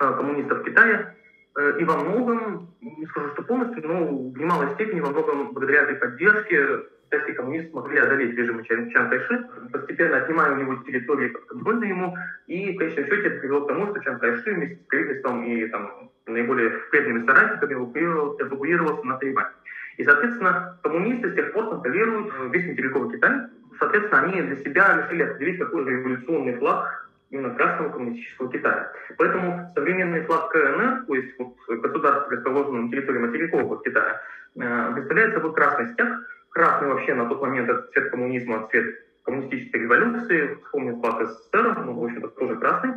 э, 0.00 0.14
коммунистов 0.14 0.58
в 0.58 0.64
Китае, 0.64 1.16
э, 1.56 1.78
и 1.78 1.84
во 1.84 1.96
многом, 1.96 2.74
не 2.82 3.06
скажу, 3.06 3.30
что 3.30 3.42
полностью, 3.42 3.88
но 3.88 4.06
в 4.06 4.36
немалой 4.36 4.68
степени, 4.74 5.00
во 5.00 5.08
многом 5.08 5.52
благодаря 5.52 5.84
этой 5.84 5.94
поддержке 5.94 6.82
китайские 7.12 7.36
коммунисты 7.36 7.70
смогли 7.70 7.98
одолеть 7.98 8.36
режим 8.36 8.64
Чан 8.64 9.10
Кайши, 9.10 9.46
постепенно 9.70 10.16
отнимая 10.16 10.52
у 10.52 10.56
него 10.56 10.76
территории 10.76 11.28
подконтрольные 11.28 11.90
ему, 11.90 12.16
и 12.46 12.74
в 12.74 12.78
конечном 12.78 13.04
счете 13.04 13.28
это 13.28 13.40
привело 13.40 13.60
к 13.60 13.68
тому, 13.68 13.90
что 13.90 14.00
Чан 14.00 14.18
Кайши 14.18 14.54
вместе 14.54 14.76
с 14.76 14.86
правительством 14.86 15.44
и 15.44 15.66
там, 15.66 16.10
наиболее 16.26 16.70
преданными 16.90 17.26
соратниками 17.26 17.74
эвакуировался 17.74 19.06
на 19.06 19.18
Тайвань. 19.18 19.52
И, 19.98 20.04
соответственно, 20.04 20.78
коммунисты 20.82 21.32
с 21.32 21.34
тех 21.34 21.52
пор 21.52 21.68
контролируют 21.68 22.32
весь 22.50 22.66
материковый 22.66 23.14
Китай. 23.14 23.32
Соответственно, 23.78 24.22
они 24.22 24.40
для 24.40 24.56
себя 24.56 25.02
решили 25.02 25.22
определить 25.22 25.58
какой 25.58 25.84
революционный 25.84 26.54
флаг 26.54 27.10
именно 27.28 27.54
Красного 27.54 27.90
коммунистического 27.90 28.50
Китая. 28.50 28.90
Поэтому 29.18 29.70
современный 29.74 30.22
флаг 30.22 30.50
КНР, 30.50 31.04
то 31.06 31.14
есть 31.14 31.38
вот, 31.38 31.56
государство, 31.68 32.32
расположенное 32.32 32.82
на 32.82 32.90
территории 32.90 33.18
материкового 33.18 33.82
Китая, 33.82 34.22
э, 34.56 34.92
представляет 34.94 35.34
собой 35.34 35.52
красный 35.52 35.92
стяг, 35.92 36.08
Красный 36.52 36.88
вообще 36.88 37.14
на 37.14 37.28
тот 37.28 37.40
момент 37.40 37.68
это 37.68 37.82
цвет 37.92 38.10
коммунизма, 38.10 38.68
цвет 38.70 38.94
коммунистической 39.24 39.80
революции. 39.80 40.58
Вспомнил 40.64 41.00
флаг 41.00 41.26
СССР, 41.26 41.78
ну, 41.84 41.94
в 41.94 42.04
общем-то, 42.04 42.28
тоже 42.28 42.56
красный. 42.56 42.92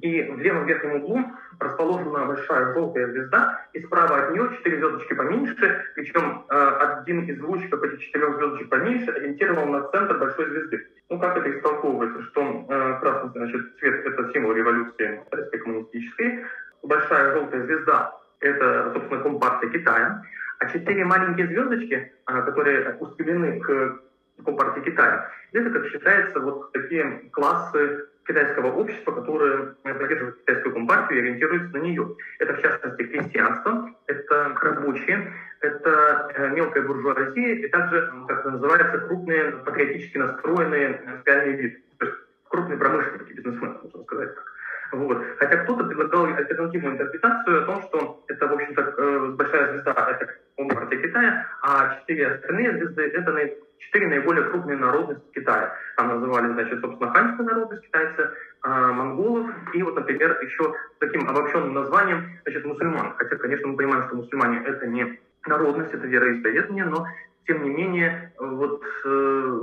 И 0.00 0.22
в 0.22 0.38
левом 0.38 0.66
верхнем 0.66 1.02
углу 1.02 1.24
расположена 1.58 2.26
большая 2.26 2.74
желтая 2.74 3.08
звезда, 3.08 3.66
и 3.72 3.82
справа 3.82 4.18
от 4.18 4.32
нее 4.32 4.50
четыре 4.56 4.78
звездочки 4.78 5.14
поменьше, 5.14 5.84
причем 5.94 6.44
э, 6.48 6.54
один 6.54 7.24
из 7.24 7.40
лучиков 7.40 7.82
этих 7.82 8.00
четырех 8.00 8.36
звездочек 8.36 8.68
поменьше 8.68 9.10
ориентирован 9.10 9.72
на 9.72 9.88
центр 9.88 10.18
большой 10.18 10.50
звезды. 10.50 10.86
Ну, 11.08 11.18
как 11.18 11.38
это 11.38 11.50
истолковывается, 11.50 12.22
что 12.24 12.66
э, 12.68 12.98
красный 13.00 13.30
значит, 13.30 13.78
цвет— 13.78 14.06
это 14.06 14.30
символ 14.32 14.52
революции 14.52 15.20
коммунистической, 15.64 16.44
большая 16.82 17.32
желтая 17.32 17.64
звезда— 17.64 18.14
это, 18.40 18.92
собственно, 18.92 19.22
компартия 19.22 19.70
Китая, 19.70 20.22
а 20.58 20.66
четыре 20.70 21.04
маленькие 21.04 21.46
звездочки, 21.46 22.12
а, 22.26 22.42
которые 22.42 22.96
устремлены 22.96 23.60
к 23.60 24.00
Компартии 24.44 24.80
Китая, 24.80 25.30
это, 25.52 25.70
как 25.70 25.86
считается, 25.86 26.40
вот 26.40 26.72
такие 26.72 27.28
классы 27.32 28.06
китайского 28.26 28.72
общества, 28.72 29.12
которые 29.12 29.74
поддерживают 29.82 30.38
китайскую 30.40 30.74
компартию 30.74 31.18
и 31.18 31.22
ориентируются 31.22 31.76
на 31.76 31.82
нее. 31.82 32.16
Это, 32.38 32.54
в 32.54 32.62
частности, 32.62 33.02
крестьянство, 33.04 33.90
это 34.06 34.54
рабочие, 34.60 35.32
это 35.60 36.30
э, 36.34 36.50
мелкая 36.50 36.82
буржуазия 36.82 37.54
и 37.54 37.68
также, 37.68 38.12
как 38.28 38.40
это 38.40 38.50
называется, 38.50 38.98
крупные 38.98 39.52
патриотически 39.64 40.18
настроенные 40.18 41.02
социальные 41.18 41.56
виды. 41.56 41.82
То 41.98 42.06
есть 42.06 42.18
крупные 42.48 42.78
промышленники, 42.78 43.32
бизнесмены, 43.32 43.78
можно 43.82 44.02
сказать 44.04 44.34
так. 44.34 44.44
Вот. 44.92 45.22
Хотя 45.38 45.56
кто-то 45.58 45.84
предлагал 45.84 46.26
альтернативную 46.26 46.94
интерпретацию 46.94 47.62
о 47.62 47.66
том, 47.66 47.82
что 47.82 48.24
это, 48.28 48.46
в 48.48 48.52
общем-то, 48.52 48.82
э, 48.82 49.28
большая 49.36 49.72
звезда, 49.72 49.92
это 49.92 50.28
партия 50.74 50.96
Китая, 50.96 51.46
а 51.62 51.96
четыре 52.00 52.28
остальные 52.28 52.72
звезды— 52.72 53.02
это 53.14 53.50
четыре 53.78 54.08
наиболее 54.08 54.44
крупные 54.44 54.76
народности 54.76 55.24
Китая. 55.34 55.72
Там 55.96 56.08
называли, 56.08 56.52
значит, 56.52 56.80
собственно, 56.80 57.12
ханьская 57.12 57.46
народность 57.46 57.82
китайцы, 57.82 58.30
а, 58.62 58.92
монголов 58.92 59.50
и 59.72 59.82
вот, 59.82 59.94
например, 59.94 60.38
еще 60.42 60.74
таким 60.98 61.28
обобщенным 61.28 61.74
названием, 61.74 62.38
значит, 62.42 62.64
мусульман. 62.64 63.14
Хотя, 63.16 63.36
конечно, 63.36 63.68
мы 63.68 63.76
понимаем, 63.76 64.06
что 64.06 64.16
мусульмане— 64.16 64.62
это 64.66 64.86
не 64.86 65.20
народность, 65.46 65.94
это 65.94 66.06
вероисповедание, 66.06 66.84
но 66.84 67.06
тем 67.46 67.62
не 67.62 67.70
менее, 67.70 68.32
вот 68.38 68.82
э, 69.04 69.60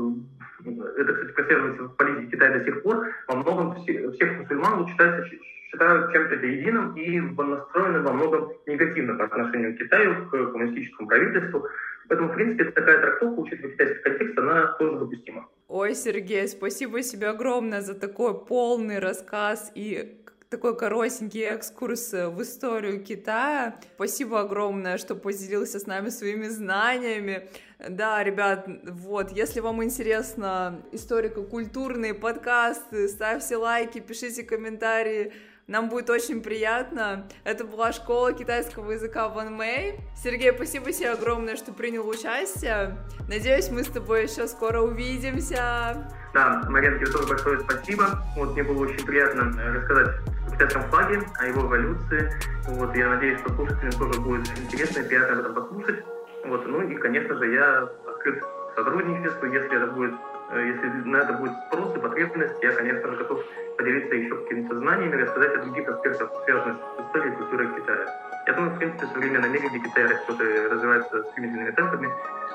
это, 0.64 1.14
кстати, 1.14 1.32
прослеживается 1.34 1.84
в 1.84 1.96
политике 1.96 2.32
Китая 2.32 2.58
до 2.58 2.66
сих 2.66 2.84
пор, 2.84 3.08
во 3.28 3.36
многом 3.36 3.76
все, 3.82 4.12
всех 4.12 4.40
мусульман 4.40 4.88
считаются, 4.88 5.36
считают 5.70 6.12
чем-то 6.14 6.36
единым 6.36 6.96
и 6.96 7.20
настроены 7.20 8.02
во 8.02 8.14
многом 8.14 8.54
негативно 8.66 9.16
по 9.16 9.26
отношению 9.26 9.76
к 9.76 9.80
Китаю, 9.80 10.28
к 10.28 10.52
коммунистическому 10.52 11.08
правительству. 11.08 11.68
Поэтому, 12.08 12.30
в 12.30 12.36
принципе, 12.36 12.72
такая 12.72 13.00
трактовка, 13.02 13.40
учитывая 13.40 13.72
китайский 13.72 14.04
контекст, 14.04 14.38
она 14.40 14.68
тоже 14.80 15.00
допустима. 15.00 15.48
Ой, 15.68 15.96
Сергей, 15.96 16.48
спасибо 16.48 17.02
тебе 17.02 17.28
огромное 17.28 17.82
за 17.82 18.00
такой 18.00 18.40
полный 18.46 19.00
рассказ 19.00 19.72
и 19.74 20.22
такой 20.50 20.78
коротенький 20.78 21.44
экскурс 21.44 22.12
в 22.14 22.42
историю 22.42 23.04
Китая. 23.04 23.80
Спасибо 23.96 24.42
огромное, 24.42 24.98
что 24.98 25.16
поделился 25.16 25.80
с 25.80 25.86
нами 25.86 26.10
своими 26.10 26.48
знаниями. 26.48 27.50
Да, 27.90 28.24
ребят, 28.24 28.68
вот, 28.84 29.32
если 29.32 29.60
вам 29.60 29.84
интересно 29.84 30.82
историко-культурные 30.92 32.14
подкасты, 32.14 33.08
ставьте 33.08 33.58
лайки, 33.58 34.00
пишите 34.00 34.44
комментарии, 34.44 35.34
нам 35.68 35.90
будет 35.90 36.10
очень 36.12 36.42
приятно. 36.42 37.28
Это 37.44 37.66
была 37.66 37.92
школа 37.92 38.34
китайского 38.34 38.92
языка 38.92 39.30
Ван 39.30 39.54
Мэй. 39.56 40.00
Сергей, 40.16 40.54
спасибо 40.54 40.92
тебе 40.92 41.10
огромное, 41.10 41.56
что 41.56 41.74
принял 41.74 42.08
участие. 42.08 42.98
Надеюсь, 43.28 43.70
мы 43.70 43.84
с 43.84 43.88
тобой 43.88 44.24
еще 44.24 44.48
скоро 44.48 44.82
увидимся. 44.82 46.08
Да, 46.34 46.62
Марьяна, 46.70 46.98
тебе 46.98 47.08
тоже 47.08 47.28
большое 47.28 47.60
спасибо. 47.62 48.24
Вот 48.38 48.54
мне 48.54 48.64
было 48.64 48.84
очень 48.84 49.04
приятно 49.06 49.52
рассказать 49.74 50.16
китайском 50.56 50.84
флаге, 50.84 51.22
о 51.40 51.46
его 51.46 51.62
эволюции. 51.68 52.32
Вот, 52.68 52.96
я 52.96 53.10
надеюсь, 53.10 53.40
что 53.42 53.54
слушателям 53.54 53.92
тоже 53.92 54.22
будет 54.22 54.48
интересно 54.58 55.00
и 55.02 55.08
приятно 55.08 55.34
об 55.34 55.40
этом 55.40 55.54
послушать. 55.54 56.04
Вот, 56.46 56.66
ну 56.68 56.82
и, 56.82 56.96
конечно 56.96 57.36
же, 57.36 57.52
я 57.52 57.90
открыт 58.08 58.44
сотрудничеству, 58.76 59.48
если 59.48 59.76
это 59.76 59.88
будет 59.88 60.14
э, 60.52 60.68
если 60.68 60.88
на 61.10 61.18
это 61.18 61.34
будет 61.34 61.54
спрос 61.68 61.96
и 61.96 62.00
потребность, 62.00 62.64
я, 62.64 62.72
конечно 62.72 63.10
же, 63.10 63.18
готов 63.18 63.44
поделиться 63.78 64.16
еще 64.16 64.36
какими-то 64.36 64.80
знаниями, 64.80 65.22
рассказать 65.22 65.56
о 65.56 65.64
других 65.64 65.90
аспектах, 65.90 66.32
связанных 66.46 66.78
с 66.78 67.06
историей 67.06 67.34
и 67.34 67.36
культурой 67.36 67.68
Китая. 67.76 68.06
Я 68.48 68.54
думаю, 68.54 68.76
в 68.76 68.78
принципе, 68.78 69.06
в 69.08 69.10
современном 69.10 69.52
мире, 69.52 69.70
где 69.70 69.80
Китай 69.80 70.04
растет 70.04 70.40
и 70.40 70.68
развивается 70.68 71.24
стремительными 71.32 71.72
темпами, 71.72 72.10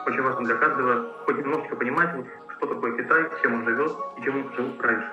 очень 0.07 0.23
важно 0.23 0.45
для 0.45 0.55
каждого 0.55 1.13
хоть 1.25 1.39
немножечко 1.39 1.77
понимать, 1.77 2.11
что 2.57 2.67
такое 2.67 2.97
Китай, 2.97 3.25
чем 3.43 3.55
он 3.55 3.65
живет 3.65 3.93
и 4.19 4.23
чем 4.23 4.37
он 4.37 4.53
жил 4.55 4.77
раньше. 4.81 5.11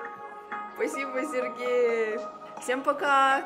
Спасибо, 0.76 1.22
Сергей. 1.24 2.20
Всем 2.60 2.82
пока. 2.82 3.44